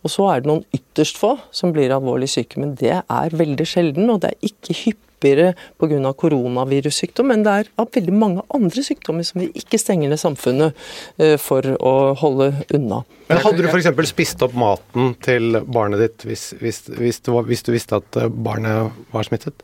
[0.04, 3.67] Og så er det noen ytterst få som blir alvorlig syke, men det er veldig
[3.67, 4.76] sjelden, og det er ikke
[5.23, 6.13] hyppigere pga.
[6.13, 10.73] koronavirussykdom, men det er av veldig mange andre sykdommer som vi ikke stenger ned samfunnet
[11.17, 13.03] eh, for å holde unna.
[13.27, 14.09] Men Hadde du f.eks.
[14.09, 18.29] spist opp maten til barnet ditt hvis, hvis, hvis, du, hvis du visste at eh,
[18.29, 19.63] barnet var smittet?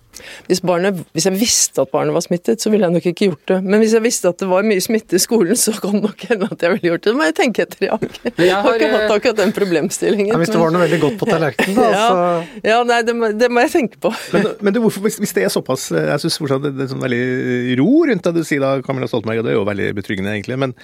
[0.49, 3.51] Hvis, barnet, hvis, jeg visste at barnet var smittet, så ville jeg nok ikke gjort
[3.51, 3.59] det.
[3.63, 6.25] Men hvis jeg visste at det var mye smitte i skolen, så kan det nok
[6.31, 7.13] hende at jeg ville gjort det.
[7.13, 7.97] Det må jeg tenke etter, ja.
[8.49, 10.31] Jeg har, ikke hatt akkurat den problemstillingen.
[10.33, 11.89] Ja, hvis det var noe veldig godt på tallerkenen, da.
[11.99, 12.59] Ja, så...
[12.65, 14.11] ja nei, det må, det må, jeg tenke på.
[14.33, 17.79] Men, men du, hvorfor, hvis, det er såpass Jeg syns fortsatt det er sånn veldig
[17.79, 20.59] ro rundt det du sier da, Camilla Stoltenberg, og det er jo veldig betryggende, egentlig.
[20.61, 20.75] Men,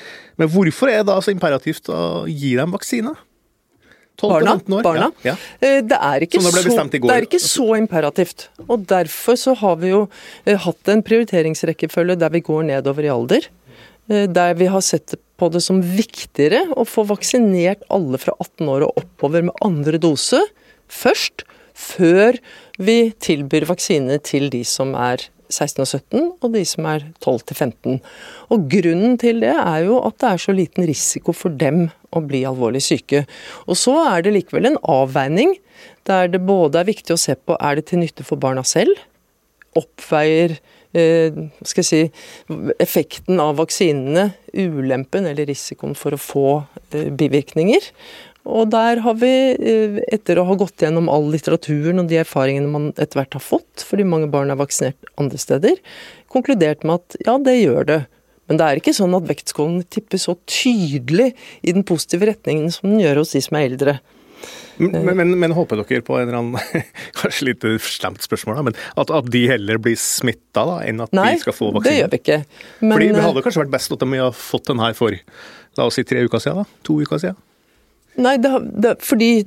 [0.41, 3.15] men hvorfor er det da så imperativt å gi dem vaksine?
[4.21, 4.59] barna.
[4.83, 5.11] barna.
[5.21, 5.35] Ja, ja.
[5.59, 8.49] Eh, det, er ikke så, det er ikke så imperativt.
[8.67, 10.05] Og derfor så har vi jo
[10.45, 13.49] eh, hatt en prioriteringsrekkefølge der vi går nedover i alder.
[14.09, 18.71] Eh, der vi har sett på det som viktigere å få vaksinert alle fra 18
[18.71, 20.39] år og oppover med andre dose
[20.91, 21.43] først,
[21.75, 22.37] før
[22.81, 27.43] vi tilbyr vaksine til de som er 16 og 17, og de som er 12
[27.49, 27.99] til 15.
[28.53, 32.23] Og grunnen til det er jo at det er så liten risiko for dem å
[32.25, 33.25] bli alvorlig syke.
[33.69, 35.55] Og så er det likevel en avveining
[36.09, 38.97] der det både er viktig å se på er det til nytte for barna selv,
[39.75, 40.55] oppveier
[40.95, 41.35] eh,
[41.65, 42.01] skal jeg si,
[42.79, 46.47] effekten av vaksinene, ulempen eller risikoen for å få
[46.93, 47.89] eh, bivirkninger.
[48.45, 52.69] Og der har vi, eh, etter å ha gått gjennom all litteraturen og de erfaringene
[52.69, 55.79] man etter hvert har fått, fordi mange barn er vaksinert andre steder,
[56.29, 58.01] konkludert med at ja, det gjør det.
[58.45, 61.31] Men det er ikke sånn at vektskålen tipper så tydelig
[61.65, 63.95] i den positive retningen som den gjør hos de som er eldre.
[64.77, 66.83] Men, men, men, håper dere på en eller annen
[67.19, 71.31] kanskje litt slemt spørsmål, da, men at, at, de heller blir smitta enn at Nei,
[71.33, 71.87] de skal få vaksine?
[71.87, 72.39] Nei, det gjør vi ikke.
[72.83, 75.17] Men, Fordi Det hadde kanskje vært best at de hadde fått den her for
[75.79, 76.61] la oss si tre uker siden?
[76.61, 76.83] da?
[76.85, 77.39] To uker siden?
[78.21, 79.45] Nei, det, det, fordi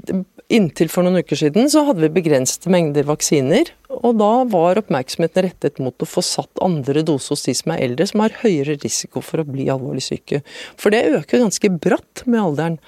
[0.53, 3.71] inntil for noen uker siden så hadde vi begrensede mengder vaksiner.
[3.99, 7.85] Og da var oppmerksomheten rettet mot å få satt andre dose hos de som er
[7.89, 10.43] eldre, som har høyere risiko for å bli alvorlig syke.
[10.81, 12.81] For det øker ganske bratt med alderen.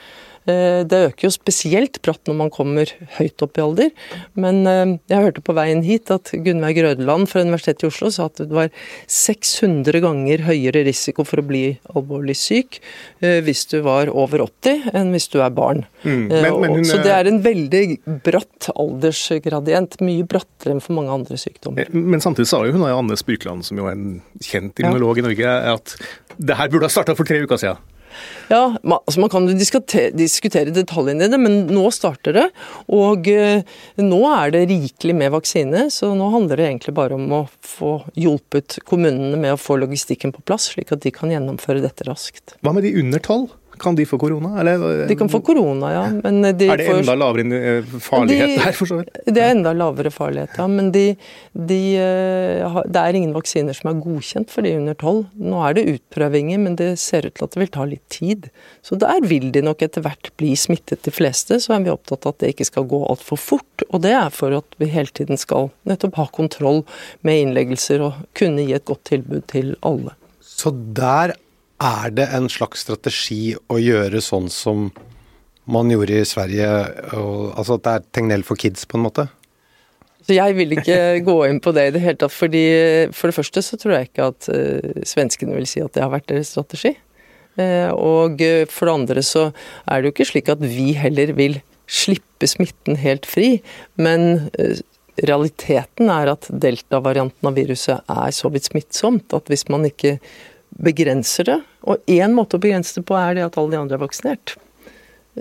[0.49, 3.91] Eh, det øker jo spesielt bratt når man kommer høyt opp i alder.
[4.41, 8.29] Men eh, jeg hørte på veien hit at Gunnveig Rødeland fra Universitetet i Oslo sa
[8.31, 8.71] at det var
[9.11, 12.81] 600 ganger høyere risiko for å bli alvorlig syk
[13.21, 15.85] eh, hvis du var over 80 enn hvis du er barn.
[16.05, 17.85] Mm, men, men hun, Så det er en veldig
[18.25, 20.01] bratt aldersgradient.
[20.05, 21.93] Mye brattere enn for mange andre sykdommer.
[21.93, 25.55] Men samtidig sa jo hun Anne Spyrkland, som jo er en kjent immunolog i Norge,
[25.77, 25.95] at
[26.41, 27.81] det her burde ha starta for tre uker siden.
[28.51, 32.47] Ja, man, altså man kan diskutere, diskutere, detaljene i det, men nå starter det.
[32.93, 33.63] Og eh,
[34.01, 37.97] nå er det rikelig med vaksine, så nå handler det egentlig bare om å få
[38.19, 42.57] hjulpet kommunene med å få logistikken på plass, slik at de kan gjennomføre dette raskt.
[42.65, 43.55] Hva med de under tolv?
[43.81, 44.53] Kan de få korona?
[44.61, 45.07] Eller?
[45.09, 46.03] De kan få korona, ja.
[46.13, 46.99] De er det får...
[47.01, 48.59] enda lavere eh, farlighet de...
[48.61, 49.21] der, for så vidt?
[49.25, 50.67] Det er enda lavere farlighet, ja.
[50.69, 51.05] Men de,
[51.57, 55.25] de, eh, det er ingen vaksiner som er godkjent for de under tolv.
[55.41, 58.51] Nå er det utprøvinger, men det ser ut til at det vil ta litt tid.
[58.85, 61.61] Så der vil de nok etter hvert bli smittet, de fleste.
[61.65, 63.89] Så er vi opptatt av at det ikke skal gå altfor fort.
[63.89, 66.85] Og det er for at vi hele tiden skal nettopp ha kontroll
[67.27, 70.17] med innleggelser og kunne gi et godt tilbud til alle.
[70.45, 71.33] Så der
[71.81, 74.91] er det en slags strategi å gjøre sånn som
[75.71, 76.71] man gjorde i Sverige,
[77.17, 79.27] og, altså at det er Tegnell for kids, på en måte?
[80.27, 82.65] Så jeg vil ikke gå inn på det i det hele tatt, fordi
[83.17, 86.13] for det første så tror jeg ikke at uh, svenskene vil si at det har
[86.13, 86.95] vært deres strategi.
[87.59, 89.49] Uh, og for det andre så
[89.87, 93.59] er det jo ikke slik at vi heller vil slippe smitten helt fri,
[93.99, 94.77] men uh,
[95.21, 100.19] realiteten er at delta-varianten av viruset er så vidt smittsomt at hvis man ikke
[100.71, 103.99] begrenser det, og én måte å begrense det på er det at alle de andre
[103.99, 104.55] er vaksinert,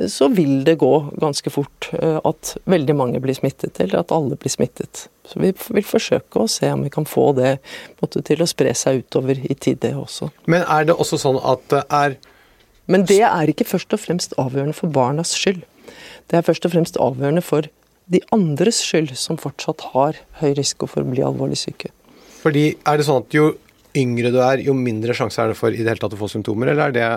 [0.08, 4.38] så vil det gå ganske fort eh, at veldig mange blir smittet, eller at alle
[4.40, 5.08] blir smittet.
[5.26, 7.58] Så vi vil forsøke å se om vi kan få det
[8.00, 10.30] måte, til å spre seg utover i tid, det også.
[10.50, 12.20] Men er det også sånn at det er
[12.90, 15.62] Men det er ikke først og fremst avgjørende for barnas skyld.
[16.30, 17.68] Det er først og fremst avgjørende for
[18.10, 21.92] de andres skyld, som fortsatt har høy risiko for å bli alvorlig syke.
[22.42, 23.52] Fordi er det sånn at jo
[23.98, 26.30] yngre du er, jo mindre sjanse er det for i det hele tatt å få
[26.32, 27.10] symptomer, eller er det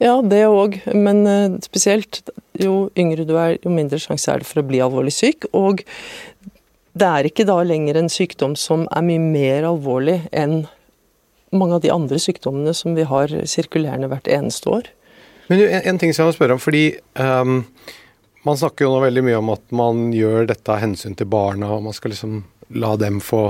[0.00, 2.22] Ja, det òg, men eh, spesielt
[2.60, 5.46] jo yngre du er, jo mindre sjanse er det for å bli alvorlig syk.
[5.56, 5.84] Og
[6.96, 10.64] det er ikke da lenger en sykdom som er mye mer alvorlig enn
[11.50, 14.90] mange av de andre sykdommene som vi har sirkulerende hvert eneste år.
[15.50, 16.84] Men en, en ting som jeg må spørre om, fordi
[17.18, 17.64] um,
[18.46, 21.72] man snakker jo nå veldig mye om at man gjør dette av hensyn til barna,
[21.74, 22.42] og man skal liksom
[22.78, 23.48] la dem få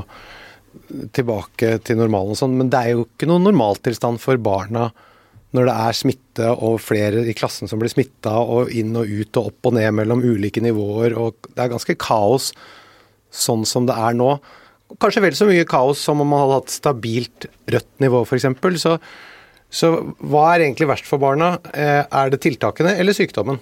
[1.16, 4.90] tilbake til normalen og sånn, men det er jo ikke noen normaltilstand for barna
[5.56, 9.38] når det er smitte og flere i klassen som blir smitta, og inn og ut
[9.40, 12.52] og opp og ned mellom ulike nivåer, og det er ganske kaos
[13.34, 14.36] sånn som det er nå.
[15.02, 18.46] Kanskje vel så mye kaos som om man hadde hatt stabilt rødt nivå, f.eks.
[18.82, 18.94] Så,
[19.70, 21.56] så hva er egentlig verst for barna?
[21.74, 23.60] Eh, er det tiltakene eller sykdommen?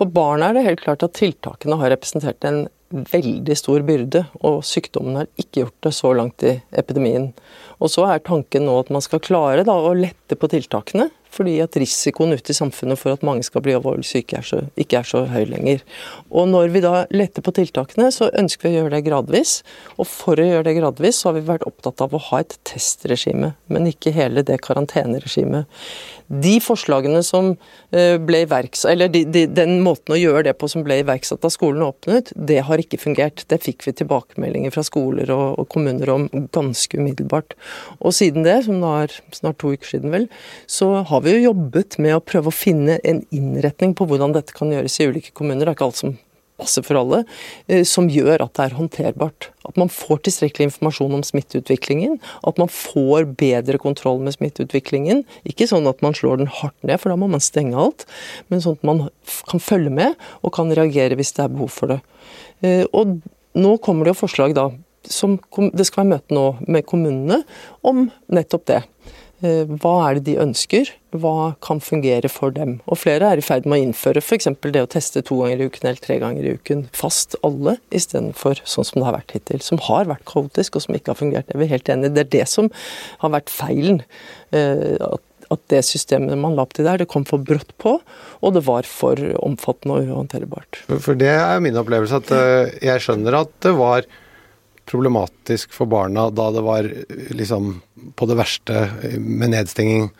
[0.00, 4.64] For barna er det helt klart at tiltakene har representert en veldig stor byrde, og
[4.66, 7.30] sykdommen har ikke gjort det så langt i epidemien.
[7.78, 11.56] Og så er tanken nå at man skal klare da, å lette på tiltakene, fordi
[11.62, 15.00] at risikoen ute i samfunnet for at mange skal bli alvorlig syke, er så, ikke
[15.00, 15.84] er så høy lenger.
[16.30, 19.60] Og når vi da letter på tiltakene, så ønsker vi å gjøre det gradvis.
[19.96, 22.56] Og for å gjøre det gradvis, så har vi vært opptatt av å ha et
[22.68, 25.70] testregime, men ikke hele det karanteneregimet.
[26.30, 27.48] De forslagene som
[27.90, 31.42] eh, ble iverksatt, eller de, de, den måten å gjøre det på som ble iverksatt
[31.42, 33.42] da skolen åpnet, det har ikke fungert.
[33.50, 37.56] Det fikk vi tilbakemeldinger fra skoler og, og kommuner om ganske umiddelbart.
[37.98, 40.28] Og siden det, som det er snart to uker siden vel,
[40.70, 44.56] så har vi jo jobbet med å prøve å finne en innretning på hvordan dette
[44.56, 45.64] kan gjøres i ulike kommuner.
[45.64, 46.18] Det er ikke alt som
[46.60, 47.22] passer for alle,
[47.68, 49.48] eh, som gjør at det er håndterbart.
[49.68, 55.24] At man får tilstrekkelig informasjon om smitteutviklingen, at man får bedre kontroll med smitteutviklingen.
[55.48, 58.06] Ikke sånn at man slår den hardt ned, for da må man stenge alt,
[58.52, 59.08] men sånn at man
[59.50, 62.00] kan følge med og kan reagere hvis det er behov for det.
[62.62, 63.20] Eh, og
[63.56, 64.70] nå kommer det jo forslag da,
[65.08, 65.38] som
[65.72, 67.42] det skal være møte nå med kommunene
[67.86, 68.82] om nettopp det.
[69.40, 72.78] Eh, hva er det de ønsker, hva kan fungere for dem.
[72.90, 74.50] Og flere er i ferd med å innføre f.eks.
[74.66, 78.60] det å teste to ganger i uken eller tre ganger i uken fast alle, istedenfor
[78.68, 79.64] sånn som det har vært hittil.
[79.64, 81.50] Som har vært kaotisk og som ikke har fungert.
[81.50, 82.12] Jeg er helt enig.
[82.16, 82.70] Det er det som
[83.24, 84.04] har vært feilen.
[84.52, 85.00] Eh,
[85.50, 88.62] at det systemet man la opp til der, det kom for brått på, og det
[88.68, 90.84] var for omfattende og uhåndterbart.
[90.92, 94.06] For det er min opplevelse at eh, jeg skjønner at det var
[94.90, 96.88] problematisk for barna da det var
[97.36, 97.76] liksom
[98.18, 98.84] på det verste
[99.18, 100.10] med nedstenging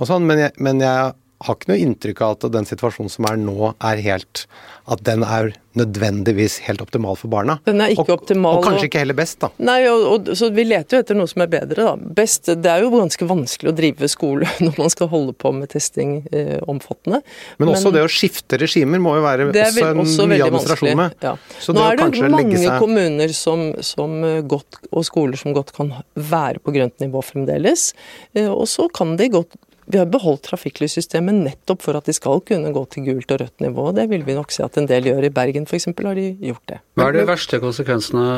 [0.00, 3.26] og sånn, men jeg, men jeg har ikke noe inntrykk av at den situasjonen som
[3.28, 4.46] er nå, er helt
[4.84, 7.56] At den er nødvendigvis helt optimal for barna.
[7.66, 8.58] Den er ikke og, optimal.
[8.58, 9.48] Og kanskje ikke heller best, da.
[9.64, 12.12] Nei, og, og, så vi leter jo etter noe som er bedre, da.
[12.20, 15.72] Best Det er jo ganske vanskelig å drive skole når man skal holde på med
[15.72, 17.24] testing eh, omfattende.
[17.58, 21.00] Men også Men, det å skifte regimer må jo være også en også mye administrasjon
[21.00, 21.18] med.
[21.24, 21.34] Ja.
[21.74, 22.78] Nå er det mange seg...
[22.84, 27.90] kommuner som, som eh, godt, og skoler som godt kan være på grønt nivå fremdeles.
[28.36, 32.40] Eh, og så kan de godt vi har beholdt trafikklyssystemet nettopp for at de skal
[32.48, 33.90] kunne gå til gult og rødt nivå.
[33.96, 35.26] Det vil vi nok se at en del gjør.
[35.28, 35.90] I Bergen f.eks.
[35.90, 36.78] har de gjort det.
[36.96, 38.28] Hva er de verste konsekvensene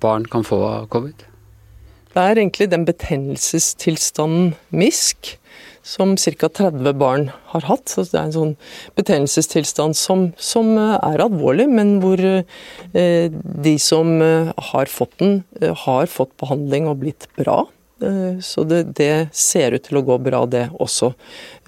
[0.00, 1.26] barn kan få av covid?
[2.14, 5.36] Det er egentlig den betennelsestilstanden MISK
[5.88, 6.48] som ca.
[6.48, 7.88] 30 barn har hatt.
[7.88, 8.54] Så det er en sånn
[8.98, 13.28] betennelsestilstand som, som er alvorlig, men hvor eh,
[13.68, 17.62] de som eh, har fått den, eh, har fått behandling og blitt bra.
[18.02, 21.12] Eh, så det, det, ser ut til å gå bra, det også.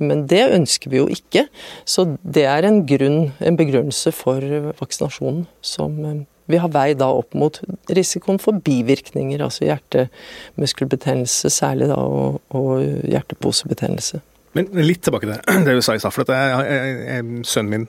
[0.03, 1.47] Men det ønsker vi jo ikke.
[1.89, 7.11] Så det er en grunn, en begrunnelse for vaksinasjonen som eh, vi har vei da
[7.15, 7.61] opp mot
[7.95, 14.19] risikoen for bivirkninger, altså hjertemuskelbetennelse særlig da, og, og hjerteposebetennelse.
[14.59, 16.11] Men litt tilbake til det du sa i stad.
[16.11, 17.85] for jeg, jeg, jeg, Sønnen min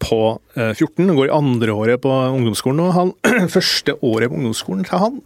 [0.00, 0.20] på
[0.56, 2.86] 14 eh, går i andre året på ungdomsskolen.
[2.86, 3.12] og han,
[3.56, 5.20] Første året på ungdomsskolen han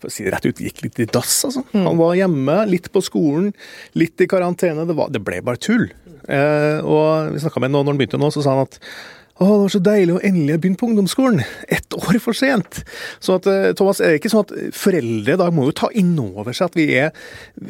[0.00, 1.38] for å si det rett ut, gikk litt i dass.
[1.48, 1.64] altså.
[1.72, 1.84] Mm.
[1.88, 3.52] Han var hjemme, litt på skolen,
[3.98, 4.86] litt i karantene.
[4.88, 5.88] Det, var, det ble bare tull.
[6.26, 8.80] Eh, og vi snakka med ham når han begynte nå, så sa han at
[9.36, 11.42] å, det var så deilig å endelig begynne på ungdomsskolen.
[11.68, 12.78] Ett år for sent.
[13.20, 16.14] Så at, eh, Thomas, er det ikke sånn at foreldre da må jo ta inn
[16.22, 17.10] over seg at vi er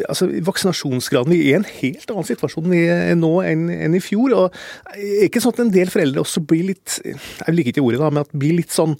[0.06, 4.02] altså Vaksinasjonsgraden Vi er i en helt annen situasjon vi er nå enn, enn i
[4.04, 4.36] fjor.
[4.36, 4.60] og
[4.94, 8.02] er det ikke sånn at en del foreldre også blir litt Jeg liker ikke ordet,
[8.04, 8.94] da, men at blir litt sånn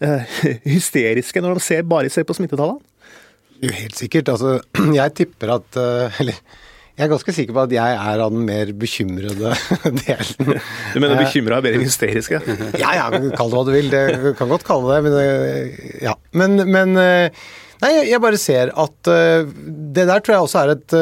[0.76, 2.80] hysteriske når de ser, bare ser på smittetallene?
[3.60, 4.32] Jo, helt sikkert.
[4.32, 4.58] Altså,
[5.00, 6.38] jeg tipper at uh, Eller
[6.98, 9.54] jeg er ganske sikker på at jeg er av den mer bekymrede
[10.02, 10.50] delen.
[10.92, 12.40] Du mener bekymra er bedre enn hysteriske?
[12.82, 13.06] ja, ja,
[13.38, 13.88] kall det hva du vil.
[13.88, 15.16] Det kan godt kalle det men
[16.04, 16.12] ja.
[16.36, 17.00] Men, men
[17.80, 20.94] Nei, jeg bare ser at det der tror jeg også er et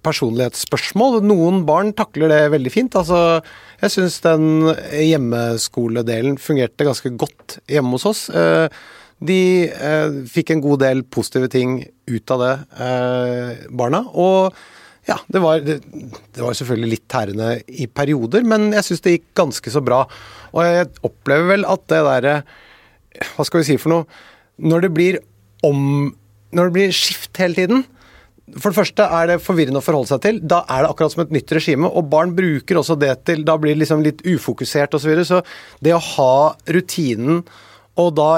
[0.00, 1.18] personlighetsspørsmål.
[1.28, 2.96] Noen barn takler det veldig fint.
[2.96, 3.42] Altså,
[3.84, 4.46] jeg syns den
[4.90, 8.22] hjemmeskoledelen fungerte ganske godt hjemme hos oss.
[8.32, 8.66] Uh,
[9.24, 9.40] de
[10.28, 11.78] fikk en god del positive ting
[12.10, 12.54] ut av det,
[13.72, 14.02] barna.
[14.10, 14.56] Og
[15.08, 15.78] ja, det var, det,
[16.34, 20.02] det var selvfølgelig litt tærende i perioder, men jeg syns det gikk ganske så bra.
[20.54, 22.36] Og jeg opplever vel at det derre
[23.34, 24.06] Hva skal vi si for noe?
[24.58, 25.18] Når det blir
[25.66, 25.78] om
[26.54, 27.84] Når det blir skift hele tiden
[28.54, 30.40] For det første er det forvirrende å forholde seg til.
[30.40, 33.56] Da er det akkurat som et nytt regime, og barn bruker også det til Da
[33.60, 35.04] blir det liksom litt ufokusert osv.
[35.04, 35.26] Så, videre.
[35.28, 37.42] så det å ha rutinen,
[38.00, 38.30] og da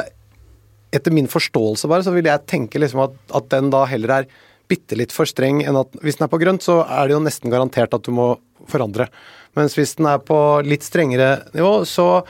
[0.97, 4.29] etter min forståelse bare, så vil jeg tenke liksom at, at den da heller er
[4.71, 7.23] bitte litt for streng enn at hvis den er på grønt, så er det jo
[7.23, 8.33] nesten garantert at du må
[8.71, 9.11] forandre.
[9.59, 12.25] Mens hvis den er på litt strengere nivå, så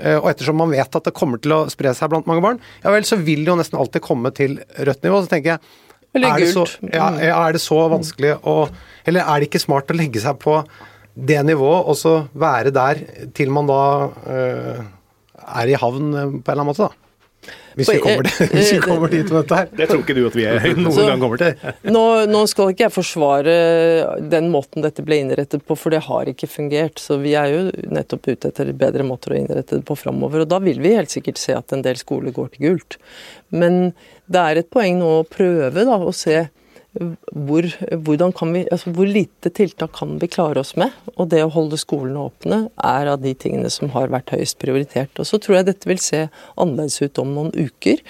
[0.00, 2.60] Eh, og ettersom man vet at det kommer til å spre seg blant mange barn,
[2.84, 5.20] ja vel, så vil det jo nesten alltid komme til rødt nivå.
[5.20, 5.81] Så tenker jeg
[6.20, 8.56] er det, så, ja, er det så vanskelig å
[9.08, 10.60] Eller er det ikke smart å legge seg på
[11.12, 13.00] det nivået og så være der
[13.36, 13.82] til man da
[14.32, 14.82] øh,
[15.42, 17.02] er i havn på en eller annen måte, da?
[17.72, 19.70] Hvis vi, kommer, hvis vi kommer dit med dette her.
[19.76, 21.72] Det tror ikke du at vi er, noen så, gang kommer til.
[21.88, 23.54] Nå, nå, skal ikke jeg forsvare
[24.32, 27.00] den måten dette ble innrettet på, for det har ikke fungert.
[27.02, 27.62] Så vi er jo
[27.96, 30.44] nettopp ute etter bedre måter å innrette det på framover.
[30.44, 32.98] Og da vil vi helt sikkert se at en del skoler går til gult.
[33.52, 33.94] Men
[34.32, 36.46] det er et poeng nå å prøve da, å se
[36.92, 40.92] hvor, vi, altså hvor, lite tiltak kan vi klare oss med?
[41.16, 45.14] Og det å holde skolene åpne er av de tingene som har vært høyest prioritert.
[45.16, 46.26] Og så tror jeg dette vil se
[46.60, 48.02] annerledes ut om noen uker,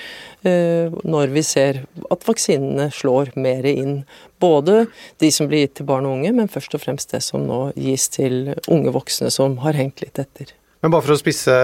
[0.42, 4.00] eh, når vi ser at vaksinene slår mer inn.
[4.42, 4.88] Både
[5.22, 7.68] de som blir gitt til barn og unge, men først og fremst det som nå
[7.78, 10.50] gis til unge voksne som har hengt litt etter.
[10.82, 11.54] Men bare for å spisse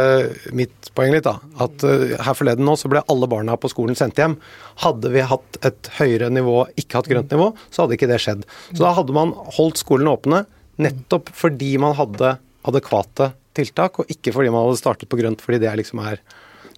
[0.55, 1.39] mitt poeng litt, da.
[1.65, 4.37] At uh, her forleden nå så ble alle barna på skolen sendt hjem.
[4.85, 8.47] Hadde vi hatt et høyere nivå, ikke hatt grønt nivå, så hadde ikke det skjedd.
[8.71, 10.45] Så da hadde man holdt skolene åpne
[10.79, 12.37] nettopp fordi man hadde
[12.69, 16.23] adekvate tiltak, og ikke fordi man hadde startet på grønt fordi det liksom er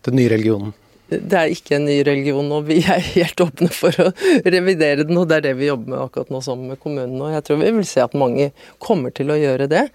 [0.06, 0.72] den nye religionen
[1.10, 4.10] det er ikke en ny religion, og vi er helt åpne for å
[4.44, 5.18] revidere den.
[5.18, 7.18] Og det er det vi jobber med akkurat nå sammen med kommunen.
[7.18, 8.50] Og jeg tror vi vil se at mange
[8.82, 9.88] kommer til å gjøre det,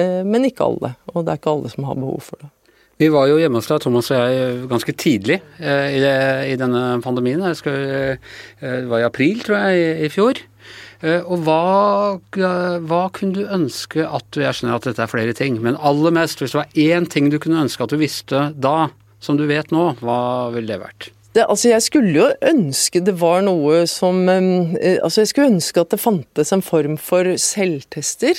[0.00, 0.94] eh, men ikke alle.
[1.12, 2.52] Og det er ikke alle som har behov for det.
[3.00, 5.98] Vi var jo hjemme hos deg, Thomas og jeg, ganske tidlig eh,
[6.52, 7.42] i, denne pandemien.
[7.42, 10.40] Eh, det var i april, tror jeg, i fjor.
[11.02, 11.62] Og hva,
[12.30, 16.14] hva, kunne du ønske at du Jeg skjønner at dette er flere ting, men aller
[16.14, 18.92] mest, hvis det var én ting du kunne ønske at du visste da,
[19.22, 21.10] som du vet nå, hva ville det vært?
[21.32, 25.80] Det, altså jeg skulle jo ønske det var noe som eh, Altså jeg skulle ønske
[25.80, 28.36] at det fantes en form for selvtester.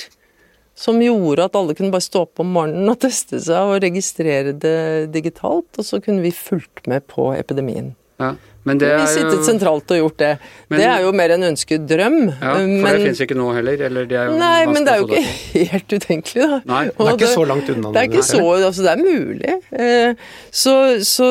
[0.78, 4.54] Som gjorde at alle kunne bare stå opp om morgenen og teste seg og registrere
[4.54, 5.70] det digitalt.
[5.74, 7.94] Og så kunne vi fulgt med på epidemien.
[8.22, 8.34] Ja.
[8.64, 9.04] Men det er jo...
[9.04, 10.30] Vi sittet sentralt og gjort det.
[10.72, 10.78] Men...
[10.80, 12.18] Det er jo mer en ønsket drøm.
[12.32, 12.86] Ja, For men...
[12.88, 13.84] det fins ikke nå heller?
[13.88, 16.60] Eller det er jo Nei, men det er jo ikke helt utenkelig, da.
[16.72, 17.94] Nei, det er ikke så langt unna.
[17.94, 19.56] Det er ikke så, altså det er mulig.
[19.84, 20.28] Eh,
[20.64, 21.30] så, så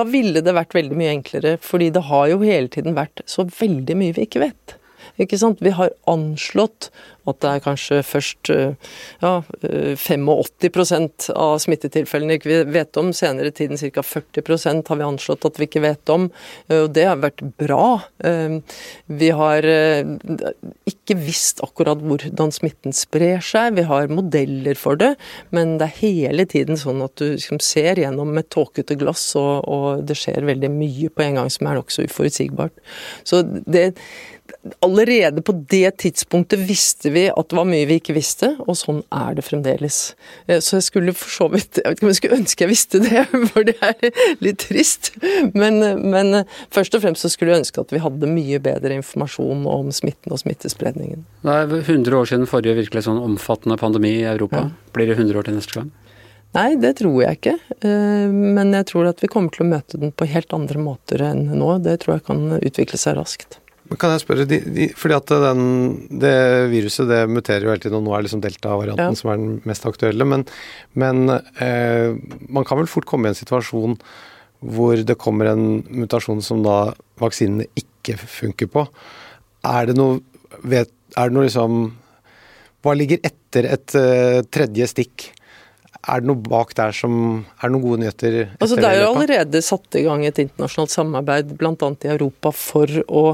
[0.00, 3.46] da ville det vært veldig mye enklere, fordi det har jo hele tiden vært så
[3.46, 4.78] veldig mye vi ikke vet.
[5.20, 5.62] Ikke sant?
[5.64, 6.90] Vi har anslått
[7.28, 8.74] at det er kanskje først eh,
[9.22, 9.32] ja,
[9.64, 10.26] 85
[10.98, 13.12] eh, av smittetilfellene ikke vi vet om.
[13.16, 14.04] Senere i tiden ca.
[14.04, 16.28] 40% har vi anslått at vi ikke vet om.
[16.68, 17.84] Eh, og det har vært bra.
[18.24, 19.66] Vi har
[20.88, 23.78] ikke visst akkurat hvordan smitten sprer seg.
[23.78, 25.14] Vi har modeller for det,
[25.54, 29.64] men det er hele tiden sånn at du liksom ser gjennom et tåkete glass, og,
[29.64, 32.76] og det skjer veldig mye på en gang som er nokså uforutsigbart.
[33.28, 33.90] Så det
[34.84, 39.00] Allerede på det tidspunktet visste vi at det var mye vi ikke visste, og sånn
[39.12, 39.98] er det fremdeles.
[40.46, 42.72] Eh, så jeg skulle for så vidt Jeg vet ikke om jeg skulle ønske jeg
[42.72, 43.24] visste det,
[43.54, 45.12] for det er litt trist.
[45.56, 49.64] Men, men først og fremst så skulle jeg ønske at vi hadde mye bedre informasjon
[49.68, 51.24] om smitten og smittespredningen.
[51.44, 54.66] Det er 100 år siden forrige virkelig sånn omfattende pandemi i Europa.
[54.68, 54.92] Ja.
[54.96, 55.92] Blir det 100 år til neste gang?
[56.54, 57.56] Nei, det tror jeg ikke.
[57.80, 61.24] Eh, men jeg tror at vi kommer til å møte den på helt andre måter
[61.26, 61.72] enn nå.
[61.82, 63.58] Det tror jeg kan utvikle seg raskt.
[64.00, 65.64] Kan jeg spørre, de, de, fordi at den,
[66.22, 66.36] det
[66.72, 69.18] viruset det muterer jo hele tiden, og nå er liksom delta-varianten ja.
[69.18, 70.24] som er den mest aktuelle.
[70.28, 70.46] Men,
[70.96, 71.26] men
[71.60, 72.16] eh,
[72.48, 73.98] man kan vel fort komme i en situasjon
[74.64, 78.86] hvor det kommer en mutasjon som da vaksinene ikke funker på.
[79.68, 80.22] Er det noe,
[80.64, 81.84] vet, er det noe liksom
[82.84, 85.28] Hva ligger etter et uh, tredje stikk?
[86.04, 87.14] Er det noe bak der som
[87.58, 88.38] Er det noen gode nyheter?
[88.58, 91.74] Altså, det er jo allerede satt i gang et internasjonalt samarbeid, bl.a.
[92.04, 93.24] i Europa, for å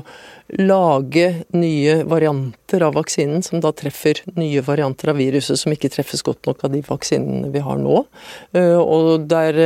[0.59, 6.25] lage nye varianter av vaksinen, som da treffer nye varianter av viruset som ikke treffes
[6.27, 8.03] godt nok av de vaksinene vi har nå.
[8.59, 9.61] Eh, og det er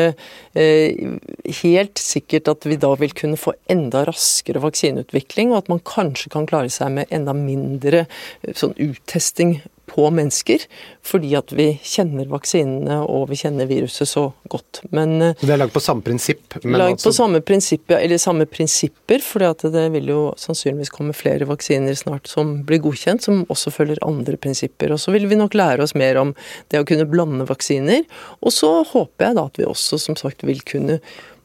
[0.60, 1.14] eh,
[1.62, 6.32] helt sikkert at vi da vil kunne få enda raskere vaksineutvikling, og at man kanskje
[6.34, 10.64] kan klare seg med enda mindre eh, sånn uttesting på mennesker,
[11.04, 14.80] fordi at vi kjenner vaksinene og vi kjenner viruset så godt.
[14.94, 16.56] Men så Det er lagd på samme prinsipp?
[16.64, 17.10] Lagd altså...
[17.10, 22.30] på samme prinsipp, eller samme prinsipper, fordi det vil jo sannsynligvis komme flere vaksiner snart
[22.30, 24.94] som blir godkjent, som også følger andre prinsipper.
[24.94, 26.34] Og så vil vi nok lære oss mer om
[26.72, 28.04] det å kunne blande vaksiner.
[28.40, 31.00] Og så håper jeg da at vi også som sagt vil kunne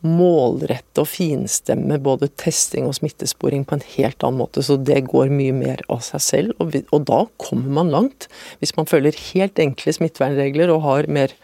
[0.05, 4.63] målrette og finstemme både testing og smittesporing på en helt annen måte.
[4.63, 8.29] Så det går mye mer av seg selv, og, vi, og da kommer man langt.
[8.63, 11.35] Hvis man følger helt enkle smittevernregler og har mer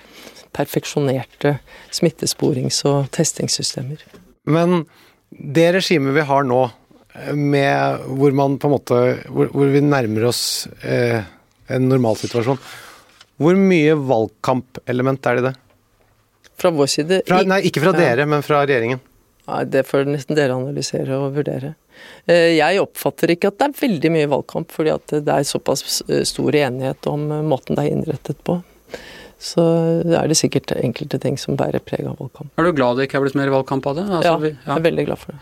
[0.55, 1.57] perfeksjonerte
[1.91, 3.99] smittesporings- og testingssystemer.
[4.47, 4.85] Men
[5.29, 6.63] det regimet vi har nå,
[7.35, 8.95] med hvor man på en måte
[9.31, 11.23] Hvor, hvor vi nærmer oss eh,
[11.71, 12.59] en normalsituasjon,
[13.39, 15.53] hvor mye valgkampelement er det i det?
[16.59, 18.29] Fra vår side fra, Nei, ikke fra dere, ja.
[18.29, 19.01] men fra regjeringen.
[19.45, 21.75] Nei, Det får nesten dere analysere og vurdere.
[22.25, 26.01] Eh, jeg oppfatter ikke at det er veldig mye valgkamp, fordi at det er såpass
[26.07, 28.59] eh, stor enighet om eh, måten det er innrettet på.
[29.45, 29.61] Så
[30.15, 32.53] er det sikkert enkelte ting som bærer preg av valgkamp.
[32.57, 34.05] Er du glad det ikke er blitt mer valgkamp av det?
[34.07, 35.41] Altså, ja, jeg er veldig glad for det.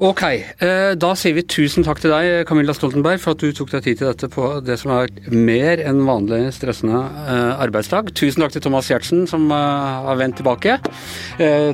[0.00, 3.70] Ok, eh, da sier vi tusen takk til deg, Camilla Stoltenberg, for at du tok
[3.74, 8.10] deg tid til dette på det som er mer enn vanlig stressende eh, arbeidsdag.
[8.16, 10.78] Tusen takk til Thomas Giertsen, som eh, har vendt tilbake.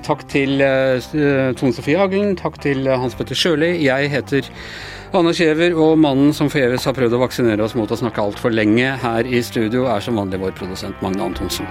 [0.04, 3.76] Takk til Tone Sofie Hagelen, takk til Hans Petter Sjøli.
[3.86, 4.50] Jeg heter
[5.16, 8.52] Anne Kjever, og mannen som forgjeves har prøvd å vaksinere oss mot å snakke altfor
[8.52, 11.70] lenge her i studio, er som vanlig vår produsent Magne Antonsen.